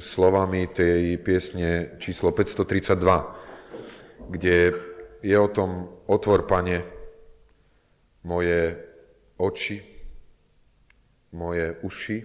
slovami 0.00 0.66
tej 0.72 1.16
piesne 1.20 1.96
číslo 2.02 2.32
532, 2.32 4.28
kde 4.28 4.56
je 5.22 5.36
o 5.38 5.48
tom 5.48 5.88
otvor, 6.06 6.44
pane, 6.48 6.82
moje 8.26 8.78
oči, 9.38 9.78
moje 11.32 11.76
uši, 11.82 12.18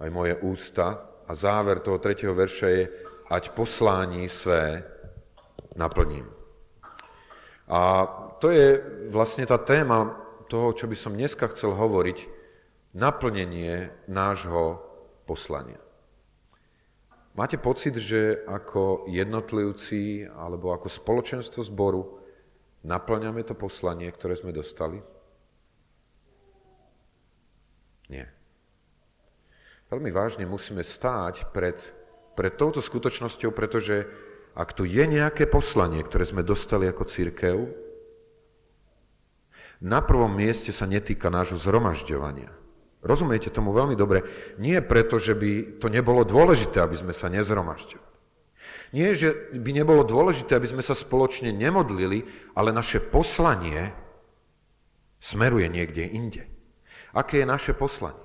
aj 0.00 0.08
moje 0.10 0.34
ústa. 0.42 0.86
A 1.28 1.32
záver 1.38 1.80
toho 1.80 2.02
tretieho 2.02 2.34
verša 2.34 2.68
je, 2.68 2.84
ať 3.32 3.56
poslání 3.56 4.28
své 4.28 4.84
naplním. 5.76 6.28
A 7.68 8.04
to 8.36 8.50
je 8.52 8.82
vlastne 9.08 9.48
tá 9.48 9.56
téma 9.56 10.12
toho, 10.52 10.76
čo 10.76 10.84
by 10.84 10.96
som 10.98 11.16
dneska 11.16 11.48
chcel 11.56 11.72
hovoriť, 11.72 12.28
naplnenie 12.92 13.88
nášho 14.04 14.84
poslania. 15.24 15.80
Máte 17.32 17.56
pocit, 17.56 17.96
že 17.96 18.44
ako 18.44 19.08
jednotlivci 19.08 20.28
alebo 20.28 20.76
ako 20.76 20.92
spoločenstvo 20.92 21.64
zboru 21.64 22.20
naplňame 22.84 23.40
to 23.40 23.56
poslanie, 23.56 24.12
ktoré 24.12 24.36
sme 24.36 24.52
dostali? 24.52 25.00
Nie. 28.12 28.28
Veľmi 29.88 30.12
vážne 30.12 30.44
musíme 30.44 30.84
stáť 30.84 31.48
pred, 31.56 31.80
pred 32.36 32.52
touto 32.60 32.84
skutočnosťou, 32.84 33.48
pretože 33.56 34.04
ak 34.52 34.76
tu 34.76 34.84
je 34.84 35.00
nejaké 35.08 35.48
poslanie, 35.48 36.04
ktoré 36.04 36.28
sme 36.28 36.44
dostali 36.44 36.84
ako 36.84 37.08
církev, 37.08 37.56
na 39.80 40.04
prvom 40.04 40.30
mieste 40.30 40.70
sa 40.70 40.84
netýka 40.84 41.32
nášho 41.32 41.56
zhromažďovania. 41.56 42.61
Rozumiete 43.02 43.50
tomu 43.50 43.74
veľmi 43.74 43.98
dobre. 43.98 44.22
Nie 44.62 44.78
preto, 44.78 45.18
že 45.18 45.34
by 45.34 45.82
to 45.82 45.90
nebolo 45.90 46.22
dôležité, 46.22 46.78
aby 46.78 46.94
sme 46.94 47.10
sa 47.10 47.26
nezhromažďovali. 47.26 48.10
Nie, 48.92 49.16
že 49.16 49.50
by 49.56 49.70
nebolo 49.72 50.06
dôležité, 50.06 50.54
aby 50.54 50.68
sme 50.70 50.84
sa 50.84 50.94
spoločne 50.94 51.50
nemodlili, 51.50 52.28
ale 52.54 52.70
naše 52.76 53.00
poslanie 53.00 53.90
smeruje 55.18 55.66
niekde 55.66 56.04
inde. 56.06 56.44
Aké 57.16 57.42
je 57.42 57.48
naše 57.48 57.72
poslanie? 57.72 58.20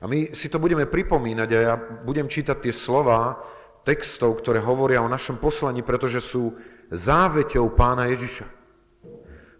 A 0.00 0.04
my 0.08 0.32
si 0.36 0.48
to 0.48 0.60
budeme 0.60 0.88
pripomínať 0.88 1.48
a 1.56 1.58
ja 1.60 1.74
budem 1.78 2.28
čítať 2.28 2.56
tie 2.58 2.74
slova 2.74 3.38
textov, 3.86 4.42
ktoré 4.42 4.60
hovoria 4.60 5.00
o 5.00 5.12
našom 5.12 5.38
poslaní, 5.38 5.80
pretože 5.80 6.20
sú 6.20 6.56
záveťou 6.90 7.70
pána 7.72 8.10
Ježiša. 8.10 8.48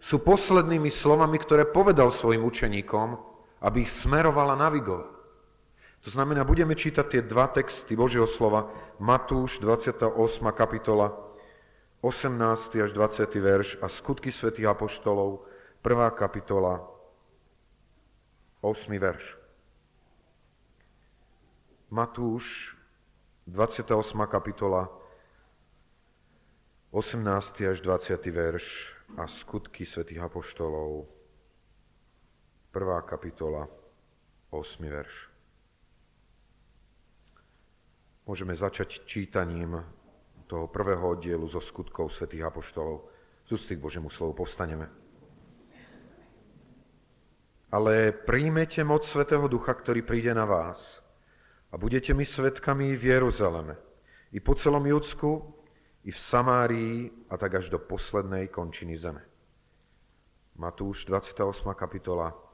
Sú 0.03 0.21
poslednými 0.21 0.93
slovami, 0.93 1.41
ktoré 1.41 1.65
povedal 1.65 2.13
svojim 2.13 2.45
učeníkom, 2.45 3.36
aby 3.67 3.83
ich 3.83 3.91
smerovala 3.91 4.55
navigovala. 4.55 5.17
To 6.07 6.15
znamená, 6.15 6.47
budeme 6.47 6.79
čítať 6.79 7.07
tie 7.11 7.23
dva 7.27 7.51
texty 7.51 7.99
Božieho 7.99 8.31
slova, 8.31 8.71
Matúš 9.03 9.59
28. 9.59 10.15
kapitola, 10.55 11.11
18. 11.99 12.79
až 12.79 12.95
20. 12.95 13.27
verš 13.43 13.69
a 13.83 13.91
skutky 13.91 14.31
svätých 14.31 14.71
apoštolov, 14.71 15.43
1. 15.83 15.99
kapitola, 16.15 16.87
8. 18.63 18.87
verš. 19.03 19.35
Matúš, 21.91 22.79
28. 23.51 23.91
kapitola, 24.31 24.87
18. 26.95 27.67
až 27.67 27.83
20. 27.83 28.15
verš 28.31 28.95
a 29.19 29.27
skutky 29.27 29.83
svätých 29.83 30.23
apoštolov, 30.23 31.16
1. 32.77 33.09
kapitola, 33.09 33.65
8. 34.53 34.85
verš. 34.85 35.33
Môžeme 38.29 38.53
začať 38.53 39.09
čítaním 39.09 39.81
toho 40.45 40.69
prvého 40.69 41.17
oddielu 41.17 41.49
zo 41.49 41.57
skutkov 41.57 42.13
svätých 42.13 42.45
apoštolov. 42.45 43.09
Z 43.49 43.57
ústy 43.57 43.81
k 43.81 43.81
Božiemu 43.81 44.13
slovu 44.13 44.45
povstaneme. 44.45 44.93
Ale 47.73 48.13
príjmete 48.13 48.85
moc 48.85 49.09
Svetého 49.09 49.49
Ducha, 49.49 49.73
ktorý 49.73 50.05
príde 50.05 50.37
na 50.37 50.45
vás 50.45 51.01
a 51.73 51.81
budete 51.81 52.13
mi 52.13 52.29
svetkami 52.29 52.93
v 52.93 53.17
Jeruzaleme, 53.17 53.81
i 54.37 54.39
po 54.45 54.53
celom 54.53 54.85
Judsku, 54.85 55.49
i 56.05 56.13
v 56.13 56.19
Samárii 56.21 57.09
a 57.33 57.41
tak 57.41 57.57
až 57.57 57.73
do 57.73 57.81
poslednej 57.81 58.53
končiny 58.53 59.01
zeme. 59.01 59.25
Matúš 60.61 61.09
28. 61.09 61.41
kapitola 61.73 62.46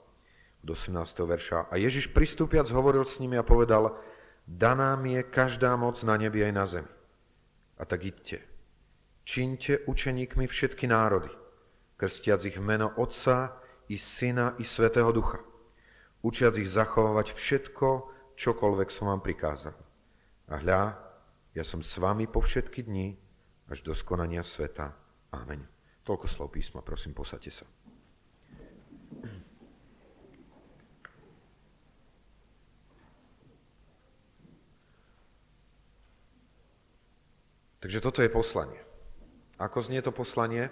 do 0.62 0.78
18. 0.78 1.27
verša. 1.27 1.69
A 1.69 1.75
Ježiš 1.77 2.15
pristúpiac 2.15 2.71
hovoril 2.71 3.03
s 3.03 3.19
nimi 3.19 3.34
a 3.34 3.45
povedal, 3.47 3.99
daná 4.47 4.95
mi 4.95 5.19
je 5.19 5.23
každá 5.27 5.75
moc 5.75 5.99
na 6.06 6.15
nebi 6.15 6.43
aj 6.47 6.53
na 6.55 6.65
zemi. 6.67 6.93
A 7.78 7.83
tak 7.83 8.06
idte. 8.06 8.47
Čiňte 9.23 9.87
učeníkmi 9.87 10.47
všetky 10.50 10.91
národy, 10.91 11.31
krstiac 11.99 12.43
ich 12.43 12.59
v 12.59 12.67
meno 12.67 12.91
Otca 12.99 13.59
i 13.87 13.95
Syna 13.95 14.59
i 14.59 14.67
Svetého 14.67 15.15
Ducha, 15.15 15.39
učiac 16.27 16.59
ich 16.59 16.71
zachovávať 16.71 17.31
všetko, 17.31 18.11
čokoľvek 18.34 18.89
som 18.91 19.15
vám 19.15 19.23
prikázal. 19.23 19.79
A 20.50 20.59
hľa, 20.59 20.99
ja 21.55 21.62
som 21.62 21.87
s 21.87 21.94
vami 22.03 22.27
po 22.27 22.43
všetky 22.43 22.83
dni, 22.83 23.15
až 23.71 23.87
do 23.87 23.94
skonania 23.94 24.43
sveta. 24.43 24.91
Amen. 25.31 25.65
Toľko 26.03 26.27
slov 26.27 26.49
písma, 26.50 26.83
prosím, 26.83 27.15
posadte 27.15 27.55
sa. 27.55 27.62
Takže 37.82 37.98
toto 37.98 38.22
je 38.22 38.31
poslanie. 38.31 38.78
Ako 39.59 39.82
znie 39.82 39.98
to 40.06 40.15
poslanie? 40.15 40.70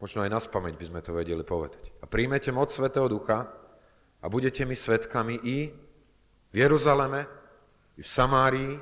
Možno 0.00 0.24
aj 0.24 0.30
na 0.32 0.40
spameť 0.40 0.74
by 0.80 0.84
sme 0.88 1.00
to 1.04 1.12
vedeli 1.12 1.44
povedať. 1.44 1.84
A 2.00 2.08
príjmete 2.08 2.48
moc 2.48 2.72
Svetého 2.72 3.12
Ducha 3.12 3.44
a 4.24 4.26
budete 4.32 4.64
mi 4.64 4.72
svetkami 4.72 5.36
i 5.44 5.68
v 6.48 6.56
Jeruzaleme, 6.56 7.28
i 7.98 8.00
v 8.00 8.08
Samárii 8.08 8.72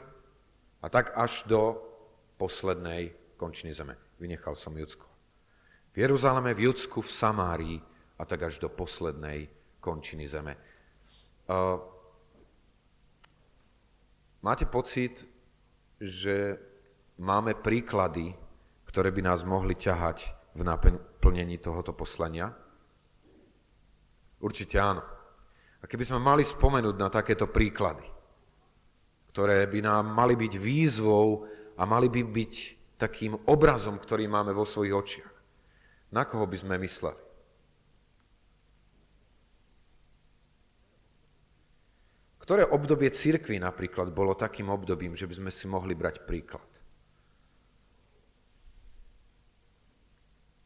a 0.78 0.86
tak 0.86 1.18
až 1.18 1.42
do 1.50 1.82
poslednej 2.38 3.10
končiny 3.34 3.74
zeme. 3.74 3.98
Vynechal 4.22 4.54
som 4.54 4.70
Judsko. 4.78 5.10
V 5.90 5.96
Jeruzaleme, 5.98 6.54
v 6.54 6.70
Judsku, 6.70 7.02
v 7.02 7.10
Samárii 7.10 7.78
a 8.16 8.22
tak 8.22 8.46
až 8.46 8.62
do 8.62 8.70
poslednej 8.70 9.50
končiny 9.82 10.30
zeme. 10.30 10.54
Uh, 11.50 11.82
máte 14.46 14.68
pocit, 14.68 15.26
že 15.98 16.60
máme 17.16 17.56
príklady, 17.56 18.36
ktoré 18.88 19.12
by 19.12 19.22
nás 19.24 19.40
mohli 19.44 19.76
ťahať 19.76 20.24
v 20.56 20.62
naplnení 20.64 21.60
tohoto 21.60 21.92
poslania? 21.92 22.52
Určite 24.40 24.76
áno. 24.76 25.04
A 25.80 25.84
keby 25.84 26.08
sme 26.08 26.20
mali 26.20 26.44
spomenúť 26.44 26.96
na 26.96 27.08
takéto 27.08 27.48
príklady, 27.48 28.04
ktoré 29.32 29.68
by 29.68 29.80
nám 29.84 30.04
mali 30.12 30.32
byť 30.36 30.52
výzvou 30.56 31.44
a 31.76 31.82
mali 31.84 32.08
by 32.08 32.22
byť 32.24 32.54
takým 32.96 33.36
obrazom, 33.48 34.00
ktorý 34.00 34.24
máme 34.28 34.56
vo 34.56 34.64
svojich 34.64 34.96
očiach, 34.96 35.32
na 36.16 36.24
koho 36.24 36.48
by 36.48 36.56
sme 36.56 36.80
mysleli? 36.80 37.20
Ktoré 42.40 42.62
obdobie 42.62 43.10
církvy 43.10 43.58
napríklad 43.58 44.14
bolo 44.14 44.38
takým 44.38 44.70
obdobím, 44.70 45.18
že 45.18 45.26
by 45.26 45.34
sme 45.34 45.50
si 45.50 45.66
mohli 45.66 45.98
brať 45.98 46.22
príklad? 46.22 46.75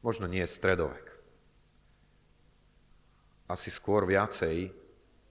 Možno 0.00 0.24
nie 0.24 0.44
stredovek. 0.48 1.12
Asi 3.50 3.68
skôr 3.68 4.06
viacej 4.08 4.72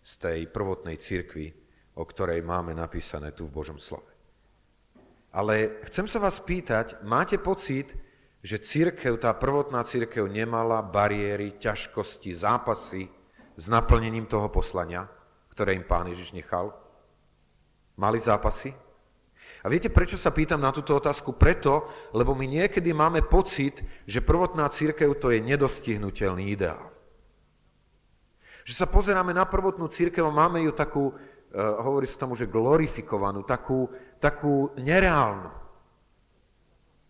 z 0.04 0.14
tej 0.20 0.46
prvotnej 0.50 1.00
cirkvi, 1.00 1.52
o 1.98 2.04
ktorej 2.06 2.46
máme 2.46 2.76
napísané 2.76 3.34
tu 3.34 3.48
v 3.50 3.56
Božom 3.56 3.80
slove. 3.82 4.08
Ale 5.30 5.86
chcem 5.86 6.10
sa 6.10 6.18
vás 6.18 6.42
pýtať, 6.42 7.02
máte 7.06 7.38
pocit, 7.38 7.94
že 8.42 8.58
církev, 8.58 9.20
tá 9.20 9.36
prvotná 9.36 9.84
církev 9.84 10.26
nemala 10.26 10.82
bariéry, 10.82 11.60
ťažkosti, 11.60 12.34
zápasy 12.34 13.12
s 13.60 13.66
naplnením 13.68 14.26
toho 14.26 14.48
poslania, 14.48 15.06
ktoré 15.52 15.76
im 15.76 15.84
pán 15.84 16.08
Ježiš 16.08 16.32
nechal? 16.32 16.72
Mali 18.00 18.24
zápasy? 18.24 18.72
A 19.60 19.68
viete, 19.68 19.92
prečo 19.92 20.16
sa 20.16 20.32
pýtam 20.32 20.64
na 20.64 20.72
túto 20.72 20.96
otázku? 20.96 21.36
Preto, 21.36 21.92
lebo 22.16 22.32
my 22.32 22.48
niekedy 22.48 22.96
máme 22.96 23.28
pocit, 23.28 23.84
že 24.08 24.24
prvotná 24.24 24.72
církev 24.72 25.20
to 25.20 25.36
je 25.36 25.44
nedostihnutelný 25.44 26.56
ideál. 26.56 26.88
Že 28.64 28.86
sa 28.86 28.88
pozeráme 28.88 29.36
na 29.36 29.44
prvotnú 29.44 29.92
církev 29.92 30.24
a 30.24 30.32
máme 30.32 30.64
ju 30.64 30.72
takú, 30.72 31.12
uh, 31.12 31.16
hovorí 31.84 32.08
sa 32.08 32.24
tomu, 32.24 32.40
že 32.40 32.48
glorifikovanú, 32.48 33.44
takú, 33.44 33.92
takú 34.24 34.72
nereálnu. 34.80 35.52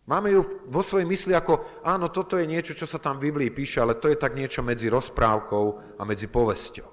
Máme 0.10 0.34
ju 0.34 0.42
vo 0.66 0.82
svojej 0.82 1.06
mysli 1.06 1.38
ako, 1.38 1.86
áno, 1.86 2.10
toto 2.10 2.42
je 2.42 2.50
niečo, 2.50 2.74
čo 2.74 2.90
sa 2.90 2.98
tam 2.98 3.22
v 3.22 3.30
Biblii 3.30 3.54
píše, 3.54 3.78
ale 3.78 3.94
to 3.94 4.10
je 4.10 4.18
tak 4.18 4.34
niečo 4.34 4.66
medzi 4.66 4.90
rozprávkou 4.90 5.66
a 6.00 6.02
medzi 6.02 6.26
povesťou. 6.26 6.90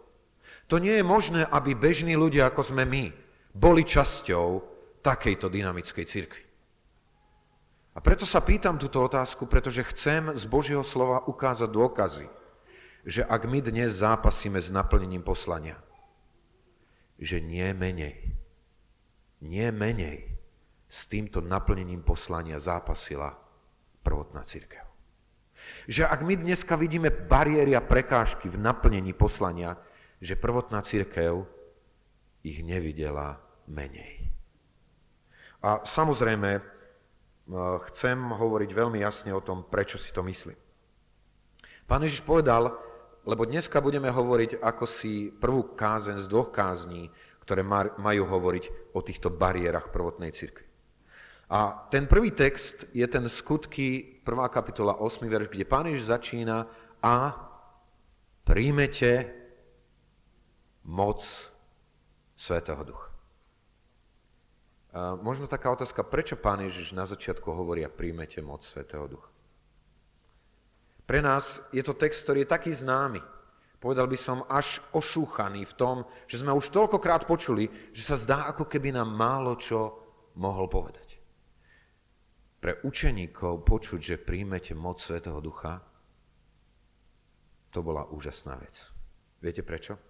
To 0.69 0.77
nie 0.77 1.01
je 1.01 1.05
možné, 1.07 1.49
aby 1.49 1.73
bežní 1.73 2.13
ľudia, 2.13 2.53
ako 2.53 2.77
sme 2.77 2.85
my, 2.85 3.09
boli 3.57 3.89
časťou 3.89 4.76
takejto 5.07 5.47
dynamickej 5.47 6.03
cirkvi. 6.03 6.43
A 7.95 8.03
preto 8.03 8.27
sa 8.27 8.43
pýtam 8.43 8.77
túto 8.77 8.99
otázku, 9.01 9.47
pretože 9.47 9.87
chcem 9.95 10.35
z 10.35 10.45
Božieho 10.51 10.83
slova 10.83 11.23
ukázať 11.25 11.71
dôkazy, 11.71 12.27
že 13.07 13.23
ak 13.23 13.47
my 13.47 13.63
dnes 13.63 14.03
zápasíme 14.03 14.59
s 14.59 14.69
naplnením 14.69 15.23
poslania, 15.23 15.79
že 17.17 17.39
nie 17.41 17.71
menej, 17.73 18.37
nie 19.41 19.69
menej 19.71 20.29
s 20.91 21.09
týmto 21.09 21.41
naplnením 21.41 22.05
poslania 22.05 22.61
zápasila 22.61 23.33
prvotná 24.05 24.45
církev. 24.45 24.85
Že 25.89 26.07
ak 26.07 26.21
my 26.23 26.35
dneska 26.37 26.77
vidíme 26.77 27.11
bariéry 27.11 27.75
a 27.75 27.83
prekážky 27.83 28.47
v 28.53 28.61
naplnení 28.61 29.17
poslania, 29.17 29.75
že 30.21 30.39
prvotná 30.39 30.85
církev 30.85 31.49
ich 32.45 32.63
nevidela 32.63 33.41
menej. 33.67 34.16
A 35.63 35.85
samozrejme, 35.87 36.61
chcem 37.93 38.19
hovoriť 38.19 38.71
veľmi 38.75 38.99
jasne 39.01 39.31
o 39.31 39.45
tom, 39.45 39.63
prečo 39.65 39.97
si 39.97 40.11
to 40.11 40.27
myslím. 40.27 40.59
Pán 41.87 42.03
Ježiš 42.03 42.27
povedal, 42.27 42.75
lebo 43.23 43.47
dneska 43.47 43.79
budeme 43.79 44.11
hovoriť 44.11 44.59
ako 44.59 44.85
si 44.87 45.31
prvú 45.31 45.79
kázen 45.79 46.19
z 46.19 46.27
dvoch 46.27 46.51
kázní, 46.51 47.11
ktoré 47.47 47.63
majú 47.99 48.23
hovoriť 48.27 48.95
o 48.95 49.01
týchto 49.03 49.31
bariérach 49.31 49.95
prvotnej 49.95 50.35
cirkvi. 50.35 50.67
A 51.47 51.87
ten 51.95 52.11
prvý 52.11 52.35
text 52.35 52.91
je 52.91 53.07
ten 53.07 53.31
skutky, 53.31 54.19
1. 54.27 54.51
kapitola, 54.51 54.99
8. 54.99 55.23
verš, 55.31 55.47
kde 55.55 55.63
Pán 55.63 55.87
Ježiš 55.87 56.11
začína 56.11 56.67
a 56.99 57.39
príjmete 58.43 59.31
moc 60.83 61.23
Svetého 62.35 62.83
Ducha. 62.83 63.06
Možno 64.97 65.45
taká 65.45 65.69
otázka, 65.69 66.01
prečo 66.09 66.41
Pán 66.41 66.65
Ježiš 66.65 66.97
na 66.97 67.05
začiatku 67.05 67.53
hovorí 67.53 67.85
a 67.85 67.93
príjmete 67.93 68.41
moc 68.41 68.65
Svetého 68.65 69.05
Ducha? 69.05 69.29
Pre 71.05 71.21
nás 71.21 71.61
je 71.69 71.85
to 71.85 71.93
text, 71.93 72.25
ktorý 72.25 72.49
je 72.49 72.55
taký 72.57 72.73
známy. 72.73 73.21
Povedal 73.77 74.09
by 74.09 74.17
som 74.17 74.49
až 74.49 74.81
ošúchaný 74.97 75.69
v 75.69 75.77
tom, 75.77 75.97
že 76.25 76.41
sme 76.41 76.57
už 76.57 76.73
toľkokrát 76.73 77.29
počuli, 77.29 77.69
že 77.93 78.09
sa 78.09 78.17
zdá, 78.17 78.49
ako 78.49 78.65
keby 78.65 78.97
nám 78.97 79.13
málo 79.13 79.61
čo 79.61 80.01
mohol 80.41 80.65
povedať. 80.67 81.21
Pre 82.57 82.81
učeníkov 82.81 83.69
počuť, 83.69 84.01
že 84.01 84.17
príjmete 84.17 84.73
moc 84.73 85.05
Svetého 85.05 85.39
Ducha, 85.45 85.85
to 87.69 87.85
bola 87.85 88.09
úžasná 88.09 88.57
vec. 88.57 88.81
Viete 89.45 89.61
prečo? 89.61 90.01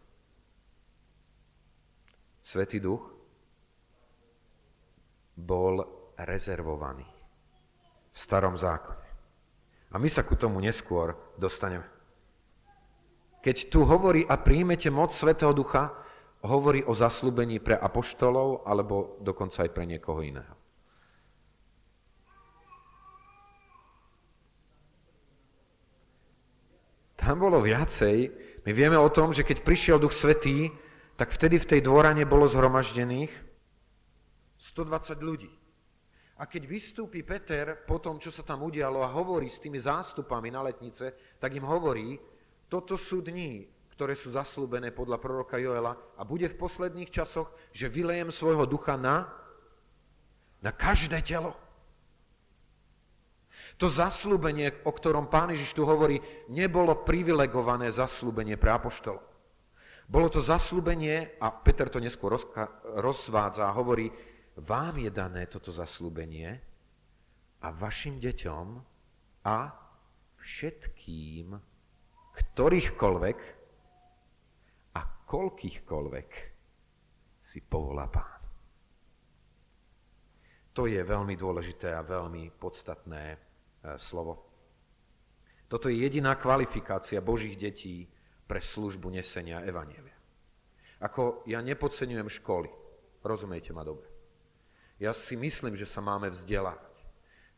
Svetý 2.47 2.79
Duch 2.79 3.16
bol 5.37 5.85
rezervovaný 6.17 7.05
v 8.13 8.19
starom 8.19 8.57
zákone. 8.57 9.07
A 9.93 10.01
my 10.01 10.09
sa 10.09 10.25
ku 10.25 10.35
tomu 10.35 10.59
neskôr 10.65 11.13
dostaneme. 11.37 11.85
Keď 13.45 13.71
tu 13.71 13.87
hovorí 13.87 14.27
a 14.27 14.41
príjmete 14.41 14.91
moc 14.91 15.15
Svetého 15.15 15.55
Ducha, 15.55 15.95
hovorí 16.43 16.83
o 16.83 16.97
zaslúbení 16.97 17.63
pre 17.63 17.79
apoštolov 17.79 18.67
alebo 18.67 19.21
dokonca 19.23 19.63
aj 19.63 19.71
pre 19.71 19.85
niekoho 19.87 20.25
iného. 20.25 20.57
Tam 27.15 27.39
bolo 27.39 27.63
viacej. 27.63 28.31
My 28.67 28.71
vieme 28.75 28.99
o 28.99 29.11
tom, 29.11 29.31
že 29.31 29.47
keď 29.47 29.63
prišiel 29.63 29.97
Duch 29.99 30.15
Svetý, 30.15 30.71
tak 31.17 31.33
vtedy 31.33 31.59
v 31.59 31.69
tej 31.71 31.81
dvorane 31.87 32.27
bolo 32.27 32.47
zhromaždených 32.47 33.46
120 34.73 35.23
ľudí. 35.23 35.53
A 36.37 36.45
keď 36.45 36.69
vystúpi 36.69 37.25
Peter 37.25 37.81
po 37.89 37.97
tom, 37.97 38.21
čo 38.21 38.29
sa 38.29 38.45
tam 38.45 38.67
udialo 38.67 39.01
a 39.01 39.15
hovorí 39.15 39.49
s 39.49 39.63
tými 39.63 39.81
zástupami 39.81 40.53
na 40.53 40.61
letnice, 40.69 41.39
tak 41.41 41.57
im 41.57 41.65
hovorí, 41.65 42.21
toto 42.69 43.01
sú 43.01 43.25
dní, 43.25 43.65
ktoré 43.97 44.13
sú 44.13 44.29
zaslúbené 44.29 44.93
podľa 44.93 45.17
proroka 45.17 45.57
Joela 45.57 45.97
a 46.21 46.23
bude 46.29 46.53
v 46.53 46.61
posledných 46.61 47.09
časoch, 47.09 47.49
že 47.73 47.89
vylejem 47.89 48.29
svojho 48.29 48.69
ducha 48.69 49.01
na, 49.01 49.33
na 50.61 50.77
každé 50.77 51.25
telo. 51.25 51.57
To 53.81 53.89
zaslúbenie, 53.89 54.85
o 54.85 54.93
ktorom 54.93 55.33
pán 55.33 55.57
Ježiš 55.57 55.73
tu 55.73 55.89
hovorí, 55.89 56.21
nebolo 56.53 57.01
privilegované 57.01 57.93
zaslúbenie 57.93 58.61
pre 58.61 58.77
apoštolov. 58.77 59.25
Bolo 60.07 60.29
to 60.31 60.45
zaslúbenie, 60.45 61.41
a 61.41 61.51
Peter 61.51 61.89
to 61.89 61.99
neskôr 61.99 62.37
rozvádza 63.01 63.65
a 63.67 63.75
hovorí, 63.75 64.13
vám 64.57 64.97
je 64.97 65.11
dané 65.13 65.45
toto 65.47 65.69
zaslúbenie 65.69 66.61
a 67.61 67.69
vašim 67.73 68.17
deťom 68.17 68.67
a 69.45 69.57
všetkým, 70.41 71.53
ktorýchkoľvek 72.33 73.39
a 74.97 75.01
koľkýchkoľvek 75.29 76.29
si 77.45 77.59
povolá 77.61 78.09
pán. 78.09 78.41
To 80.77 80.85
je 80.85 81.01
veľmi 81.01 81.37
dôležité 81.41 81.93
a 81.97 82.05
veľmi 82.05 82.53
podstatné 82.61 83.25
e, 83.33 83.37
slovo. 83.97 84.45
Toto 85.67 85.89
je 85.89 85.97
jediná 86.05 86.37
kvalifikácia 86.37 87.25
Božích 87.25 87.57
detí 87.57 88.05
pre 88.45 88.61
službu 88.61 89.09
nesenia 89.09 89.65
Evanielia. 89.65 90.15
Ako 91.01 91.49
ja 91.49 91.65
nepodceňujem 91.65 92.29
školy, 92.29 92.69
rozumiete 93.25 93.73
ma 93.73 93.85
dobre. 93.85 94.16
Ja 94.97 95.13
si 95.13 95.37
myslím, 95.37 95.77
že 95.77 95.85
sa 95.85 96.01
máme 96.01 96.33
vzdelávať. 96.33 96.97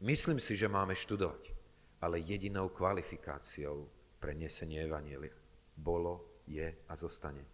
Myslím 0.02 0.42
si, 0.42 0.58
že 0.58 0.66
máme 0.66 0.94
študovať. 0.98 1.54
Ale 2.02 2.22
jedinou 2.22 2.70
kvalifikáciou 2.70 3.90
pre 4.18 4.34
nesenie 4.34 4.86
Evanielia 4.86 5.34
bolo, 5.78 6.42
je 6.48 6.66
a 6.66 6.94
zostane 6.96 7.44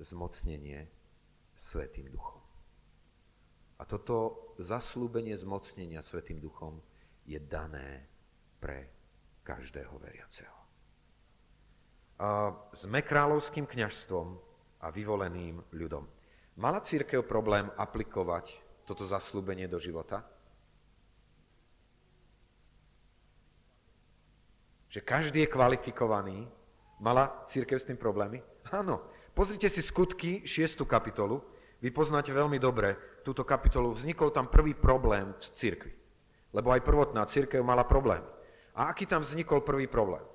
zmocnenie 0.00 0.88
Svetým 1.60 2.08
duchom. 2.08 2.40
A 3.80 3.84
toto 3.84 4.52
zaslúbenie 4.60 5.36
zmocnenia 5.36 6.04
Svetým 6.04 6.40
duchom 6.40 6.80
je 7.24 7.40
dané 7.40 8.08
pre 8.60 8.88
každého 9.44 9.96
veriaceho. 10.00 10.56
A 12.20 12.52
sme 12.76 13.00
kráľovským 13.00 13.64
kňažstvom 13.64 14.28
a 14.84 14.86
vyvoleným 14.92 15.64
ľudom. 15.72 16.04
Mala 16.60 16.84
církev 16.84 17.24
problém 17.24 17.72
aplikovať 17.80 18.69
toto 18.90 19.06
zaslúbenie 19.06 19.70
do 19.70 19.78
života? 19.78 20.26
Že 24.90 25.06
každý 25.06 25.46
je 25.46 25.54
kvalifikovaný. 25.54 26.50
Mala 26.98 27.46
církev 27.46 27.78
s 27.78 27.86
tým 27.86 27.94
problémy? 27.94 28.42
Áno. 28.74 28.98
Pozrite 29.30 29.70
si 29.70 29.78
skutky 29.78 30.42
6. 30.42 30.82
kapitolu. 30.90 31.38
Vy 31.78 31.94
poznáte 31.94 32.34
veľmi 32.34 32.58
dobre 32.58 33.22
túto 33.22 33.46
kapitolu. 33.46 33.94
Vznikol 33.94 34.34
tam 34.34 34.50
prvý 34.50 34.74
problém 34.74 35.30
v 35.38 35.46
církvi. 35.54 35.92
Lebo 36.50 36.74
aj 36.74 36.82
prvotná 36.82 37.22
církev 37.30 37.62
mala 37.62 37.86
problém. 37.86 38.20
A 38.74 38.90
aký 38.90 39.06
tam 39.06 39.22
vznikol 39.22 39.62
prvý 39.62 39.86
problém? 39.86 40.26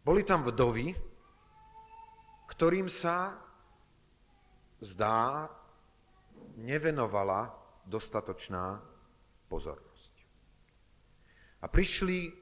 Boli 0.00 0.24
tam 0.24 0.40
vdovy, 0.40 0.96
ktorým 2.48 2.88
sa 2.88 3.36
zdá, 4.80 5.48
nevenovala 6.56 7.50
dostatočná 7.84 8.80
pozornosť. 9.48 10.12
A 11.62 11.66
prišli 11.68 12.32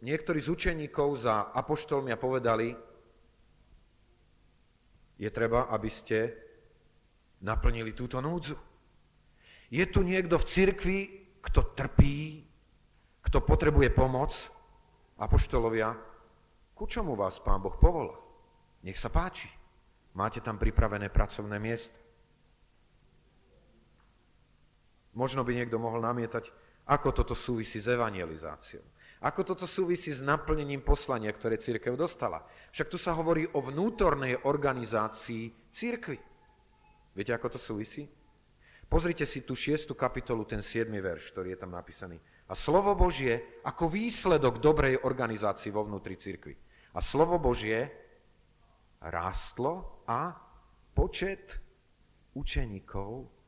niektorí 0.00 0.40
z 0.40 0.48
učeníkov 0.48 1.28
za 1.28 1.52
apoštolmi 1.52 2.10
a 2.12 2.20
povedali, 2.20 2.72
je 5.20 5.28
treba, 5.28 5.68
aby 5.68 5.90
ste 5.92 6.18
naplnili 7.44 7.92
túto 7.92 8.24
núdzu. 8.24 8.56
Je 9.68 9.84
tu 9.84 10.00
niekto 10.00 10.40
v 10.40 10.48
cirkvi, 10.48 10.98
kto 11.44 11.76
trpí, 11.76 12.40
kto 13.20 13.38
potrebuje 13.44 13.92
pomoc, 13.92 14.32
apoštolovia, 15.20 15.92
ku 16.72 16.88
čomu 16.88 17.12
vás 17.12 17.36
Pán 17.44 17.60
Boh 17.60 17.76
povolá? 17.76 18.16
Nech 18.80 18.96
sa 18.96 19.12
páči. 19.12 19.52
Máte 20.16 20.40
tam 20.40 20.56
pripravené 20.56 21.12
pracovné 21.12 21.60
miesto. 21.60 21.94
Možno 25.14 25.42
by 25.42 25.52
niekto 25.54 25.78
mohol 25.78 26.02
namietať, 26.02 26.50
ako 26.86 27.08
toto 27.14 27.34
súvisí 27.34 27.82
s 27.82 27.86
evangelizáciou. 27.90 28.82
Ako 29.20 29.44
toto 29.44 29.68
súvisí 29.68 30.08
s 30.16 30.24
naplnením 30.24 30.80
poslania, 30.80 31.28
ktoré 31.28 31.60
církev 31.60 31.92
dostala. 31.92 32.40
Však 32.72 32.88
tu 32.88 32.96
sa 32.96 33.12
hovorí 33.12 33.44
o 33.52 33.60
vnútornej 33.60 34.48
organizácii 34.48 35.52
církvy. 35.68 36.16
Viete, 37.12 37.36
ako 37.36 37.52
to 37.52 37.60
súvisí? 37.60 38.08
Pozrite 38.90 39.28
si 39.28 39.44
tú 39.44 39.52
šiestu 39.54 39.92
kapitolu, 39.94 40.48
ten 40.48 40.64
7. 40.64 40.88
verš, 40.88 41.30
ktorý 41.36 41.54
je 41.54 41.60
tam 41.60 41.70
napísaný. 41.76 42.18
A 42.50 42.56
slovo 42.58 42.96
Božie 42.98 43.60
ako 43.62 43.86
výsledok 43.86 44.58
dobrej 44.58 44.98
organizácii 45.04 45.70
vo 45.70 45.86
vnútri 45.86 46.18
církvy. 46.18 46.56
A 46.96 46.98
slovo 46.98 47.38
Božie 47.38 47.86
rástlo 48.98 50.02
a 50.08 50.34
počet 50.96 51.60
učeníkov 52.34 53.39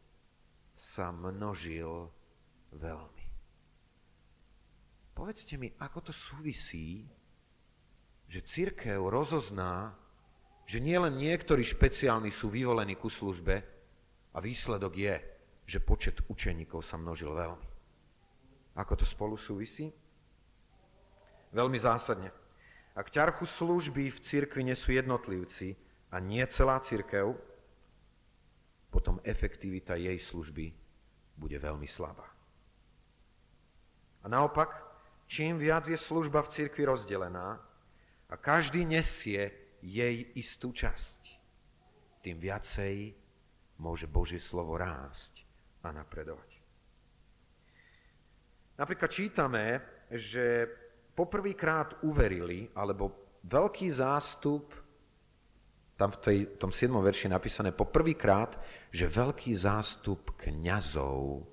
sa 0.83 1.15
množil 1.15 2.11
veľmi. 2.75 3.27
Povedzte 5.15 5.55
mi, 5.55 5.71
ako 5.79 6.11
to 6.11 6.13
súvisí, 6.13 7.07
že 8.27 8.43
církev 8.43 8.99
rozozná, 8.99 9.95
že 10.67 10.83
nielen 10.83 11.23
niektorí 11.23 11.63
špeciálni 11.63 12.35
sú 12.35 12.51
vyvolení 12.51 12.99
ku 12.99 13.07
službe 13.07 13.63
a 14.35 14.39
výsledok 14.43 14.93
je, 14.99 15.15
že 15.71 15.79
počet 15.79 16.19
učeníkov 16.27 16.83
sa 16.83 16.99
množil 16.99 17.31
veľmi. 17.31 17.69
Ako 18.75 18.99
to 18.99 19.07
spolu 19.07 19.39
súvisí? 19.39 19.87
Veľmi 21.55 21.79
zásadne. 21.79 22.35
Ak 22.97 23.13
ťarchu 23.13 23.47
služby 23.47 24.11
v 24.11 24.19
cirkvi 24.19 24.67
nesú 24.67 24.91
jednotlivci 24.97 25.77
a 26.11 26.19
nie 26.19 26.43
celá 26.49 26.81
církev, 26.81 27.52
potom 28.93 29.17
efektivita 29.25 29.97
jej 29.97 30.21
služby 30.21 30.69
bude 31.33 31.57
veľmi 31.57 31.89
slabá. 31.89 32.29
A 34.23 34.29
naopak, 34.29 34.69
čím 35.25 35.57
viac 35.57 35.89
je 35.89 35.97
služba 35.97 36.45
v 36.45 36.53
cirkvi 36.53 36.85
rozdelená 36.85 37.57
a 38.29 38.35
každý 38.37 38.85
nesie 38.85 39.49
jej 39.81 40.17
istú 40.37 40.71
časť, 40.77 41.21
tým 42.21 42.37
viacej 42.39 43.17
môže 43.81 44.07
Božie 44.07 44.39
slovo 44.39 44.79
rásť 44.79 45.43
a 45.83 45.91
napredovať. 45.91 46.63
Napríklad 48.79 49.11
čítame, 49.11 49.65
že 50.13 50.69
poprvýkrát 51.17 52.05
uverili, 52.07 52.71
alebo 52.77 53.41
veľký 53.43 53.91
zástup, 53.91 54.71
tam 56.03 56.11
v 56.11 56.19
tej, 56.19 56.39
tom 56.59 56.75
7. 56.75 56.91
verši 56.91 57.31
napísané 57.31 57.71
poprvýkrát, 57.71 58.59
že 58.91 59.07
veľký 59.07 59.55
zástup 59.55 60.35
kňazov 60.35 61.47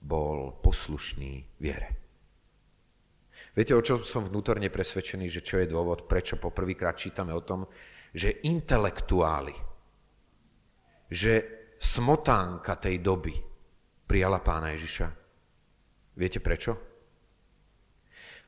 bol 0.00 0.56
poslušný 0.64 1.60
viere. 1.60 1.92
Viete, 3.52 3.76
o 3.76 3.84
čom 3.84 4.00
som 4.00 4.24
vnútorne 4.24 4.72
presvedčený, 4.72 5.28
že 5.28 5.44
čo 5.44 5.60
je 5.60 5.68
dôvod, 5.68 6.08
prečo 6.08 6.40
poprvýkrát 6.40 6.96
čítame 6.96 7.36
o 7.36 7.44
tom, 7.44 7.68
že 8.16 8.40
intelektuáli, 8.48 9.52
že 11.12 11.32
smotánka 11.76 12.80
tej 12.80 13.04
doby 13.04 13.36
prijala 14.08 14.40
pána 14.40 14.72
Ježiša. 14.72 15.08
Viete 16.16 16.40
prečo? 16.40 16.80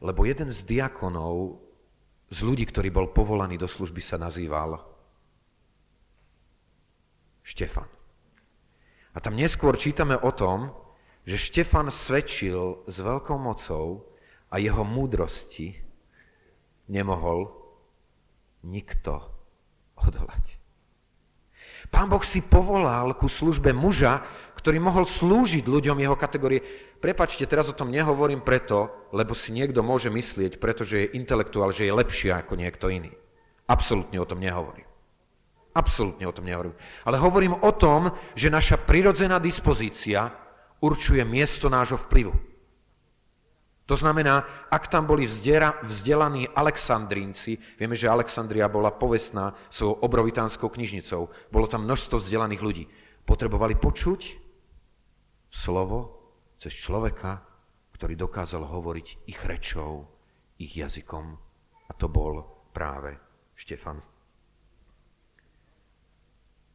Lebo 0.00 0.24
jeden 0.24 0.48
z 0.48 0.64
diakonov, 0.64 1.60
z 2.32 2.40
ľudí, 2.44 2.64
ktorý 2.64 2.88
bol 2.88 3.12
povolaný 3.12 3.60
do 3.60 3.68
služby, 3.68 4.00
sa 4.00 4.16
nazýval 4.16 4.97
Štefan. 7.48 7.88
A 9.16 9.18
tam 9.24 9.32
neskôr 9.32 9.80
čítame 9.80 10.20
o 10.20 10.28
tom, 10.28 10.76
že 11.24 11.40
Štefan 11.40 11.88
svedčil 11.88 12.84
s 12.84 12.96
veľkou 13.00 13.40
mocou, 13.40 14.08
a 14.48 14.56
jeho 14.56 14.84
múdrosti 14.84 15.76
nemohol 16.88 17.52
nikto 18.64 19.28
odolať. 20.00 20.56
Pán 21.88 22.10
Boh 22.10 22.20
si 22.24 22.44
povolal 22.44 23.16
ku 23.16 23.30
službe 23.30 23.72
muža, 23.72 24.20
ktorý 24.58 24.82
mohol 24.82 25.08
slúžiť 25.08 25.64
ľuďom 25.64 26.02
jeho 26.04 26.16
kategórie. 26.18 26.60
Prepačte, 26.98 27.46
teraz 27.46 27.70
o 27.70 27.76
tom 27.76 27.88
nehovorím 27.94 28.42
preto, 28.42 28.90
lebo 29.14 29.32
si 29.32 29.54
niekto 29.54 29.80
môže 29.80 30.10
myslieť, 30.10 30.58
pretože 30.58 31.06
je 31.06 31.14
intelektuál, 31.16 31.70
že 31.70 31.86
je 31.86 31.94
lepší 31.94 32.28
ako 32.34 32.58
niekto 32.58 32.90
iný. 32.90 33.14
Absolútne 33.70 34.18
o 34.20 34.28
tom 34.28 34.42
nehovorím. 34.42 34.87
Absolútne 35.74 36.26
o 36.26 36.34
tom 36.34 36.48
nehovorím. 36.48 36.74
Ale 37.04 37.16
hovorím 37.20 37.54
o 37.60 37.72
tom, 37.76 38.10
že 38.34 38.50
naša 38.50 38.80
prirodzená 38.82 39.38
dispozícia 39.38 40.32
určuje 40.80 41.22
miesto 41.22 41.70
nášho 41.70 41.98
vplyvu. 42.08 42.34
To 43.88 43.96
znamená, 43.96 44.68
ak 44.68 44.92
tam 44.92 45.08
boli 45.08 45.24
vzdelaní 45.24 46.44
Alexandrínci, 46.52 47.56
vieme, 47.80 47.96
že 47.96 48.12
Alexandria 48.12 48.68
bola 48.68 48.92
povestná 48.92 49.56
svojou 49.72 50.04
obrovitánskou 50.04 50.68
knižnicou, 50.68 51.32
bolo 51.48 51.66
tam 51.72 51.88
množstvo 51.88 52.20
vzdelaných 52.20 52.60
ľudí. 52.60 52.84
Potrebovali 53.24 53.80
počuť 53.80 54.20
slovo 55.48 56.20
cez 56.60 56.76
človeka, 56.76 57.40
ktorý 57.96 58.12
dokázal 58.12 58.68
hovoriť 58.68 59.24
ich 59.24 59.40
rečou, 59.48 60.04
ich 60.60 60.76
jazykom. 60.76 61.26
A 61.88 61.92
to 61.96 62.12
bol 62.12 62.44
práve 62.76 63.16
Štefan. 63.56 64.17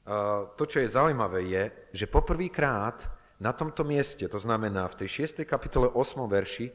To, 0.03 0.63
čo 0.67 0.83
je 0.83 0.91
zaujímavé, 0.91 1.48
je, 1.48 1.63
že 1.95 2.12
poprvýkrát 2.12 3.07
na 3.39 3.55
tomto 3.55 3.88
mieste, 3.88 4.27
to 4.27 4.36
znamená 4.36 4.88
v 4.91 5.03
tej 5.03 5.27
6. 5.27 5.48
kapitole 5.48 5.88
8. 5.88 6.27
verši, 6.27 6.67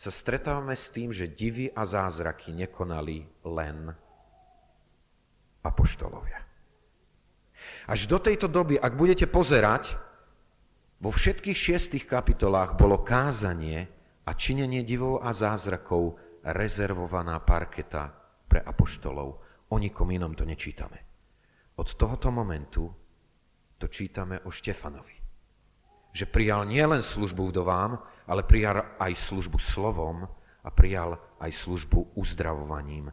sa 0.00 0.08
stretávame 0.08 0.72
s 0.72 0.88
tým, 0.88 1.12
že 1.12 1.28
divy 1.28 1.68
a 1.68 1.84
zázraky 1.84 2.56
nekonali 2.56 3.28
len 3.44 3.92
apoštolovia. 5.60 6.40
Až 7.84 8.08
do 8.08 8.16
tejto 8.16 8.48
doby, 8.48 8.80
ak 8.80 8.96
budete 8.96 9.28
pozerať, 9.28 10.00
vo 11.04 11.12
všetkých 11.12 11.56
šiestých 11.56 12.08
kapitolách 12.08 12.80
bolo 12.80 13.04
kázanie 13.04 13.92
a 14.24 14.32
činenie 14.32 14.80
divov 14.84 15.20
a 15.20 15.36
zázrakov 15.36 16.16
rezervovaná 16.48 17.36
parketa 17.44 18.08
pre 18.48 18.64
apoštolov. 18.64 19.28
O 19.68 19.76
nikom 19.76 20.08
inom 20.08 20.32
to 20.32 20.48
nečítame. 20.48 21.09
Od 21.80 21.88
tohoto 21.96 22.28
momentu 22.28 22.92
to 23.80 23.88
čítame 23.88 24.44
o 24.44 24.52
Štefanovi. 24.52 25.16
Že 26.12 26.28
prijal 26.28 26.68
nielen 26.68 27.00
službu 27.00 27.48
vdovám, 27.48 27.96
ale 28.28 28.44
prijal 28.44 28.84
aj 29.00 29.16
službu 29.16 29.56
slovom 29.56 30.28
a 30.60 30.68
prijal 30.68 31.16
aj 31.40 31.56
službu 31.56 32.20
uzdravovaním 32.20 33.08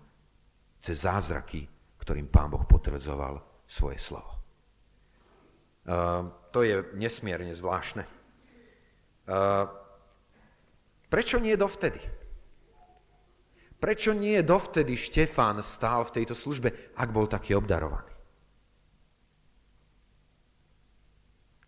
cez 0.83 1.07
zázraky, 1.07 1.63
ktorým 2.03 2.27
Pán 2.27 2.51
Boh 2.51 2.67
potvrdzoval 2.67 3.39
svoje 3.71 4.03
slovo. 4.03 4.36
Uh, 5.88 6.27
to 6.51 6.67
je 6.67 6.83
nesmierne 7.00 7.55
zvláštne. 7.55 8.03
Uh, 8.03 9.71
prečo 11.07 11.39
nie 11.39 11.55
dovtedy? 11.55 12.03
Prečo 13.79 14.12
nie 14.12 14.43
dovtedy 14.43 15.00
Štefán 15.00 15.63
stál 15.63 16.03
v 16.03 16.19
tejto 16.19 16.36
službe, 16.36 16.91
ak 17.00 17.15
bol 17.15 17.31
taký 17.31 17.55
obdarovaný? 17.55 18.07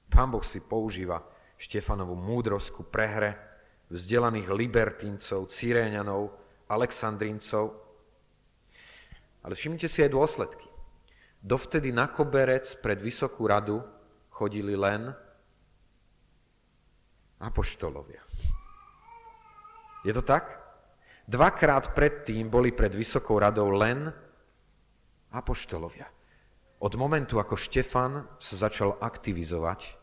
Pán 0.10 0.34
Boh 0.34 0.44
si 0.44 0.60
používa 0.60 1.22
Štefanovú 1.60 2.18
múdrosť 2.18 2.70
ku 2.74 2.84
prehre 2.84 3.38
vzdelaných 3.90 4.50
libertíncov, 4.54 5.50
Cyréňanov, 5.50 6.34
Aleksandrincov. 6.70 7.74
Ale 9.46 9.54
všimnite 9.56 9.88
si 9.88 10.04
aj 10.04 10.12
dôsledky. 10.14 10.68
Dovtedy 11.40 11.96
na 11.96 12.12
koberec 12.12 12.68
pred 12.84 13.00
Vysokú 13.00 13.48
radu 13.48 13.80
chodili 14.30 14.76
len 14.76 15.16
apoštolovia. 17.40 18.24
Je 20.04 20.16
to 20.16 20.24
tak? 20.24 20.60
Dvakrát 21.30 21.94
predtým 21.94 22.50
boli 22.50 22.74
pred 22.74 22.90
Vysokou 22.90 23.38
radou 23.38 23.70
len 23.70 24.10
apoštolovia. 25.30 26.10
Od 26.80 26.94
momentu, 26.96 27.38
ako 27.38 27.60
Štefan 27.60 28.26
sa 28.40 28.56
začal 28.56 28.98
aktivizovať, 28.98 29.99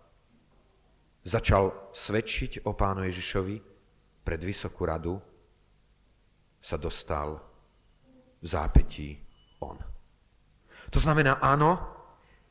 začal 1.27 1.91
svedčiť 1.91 2.63
o 2.65 2.73
pánu 2.73 3.03
Ježišovi 3.11 3.57
pred 4.23 4.41
Vysokú 4.41 4.87
radu, 4.87 5.19
sa 6.63 6.79
dostal 6.79 7.43
v 8.43 8.47
zápetí 8.47 9.19
on. 9.63 9.79
To 10.91 10.99
znamená, 11.03 11.39
áno, 11.43 11.79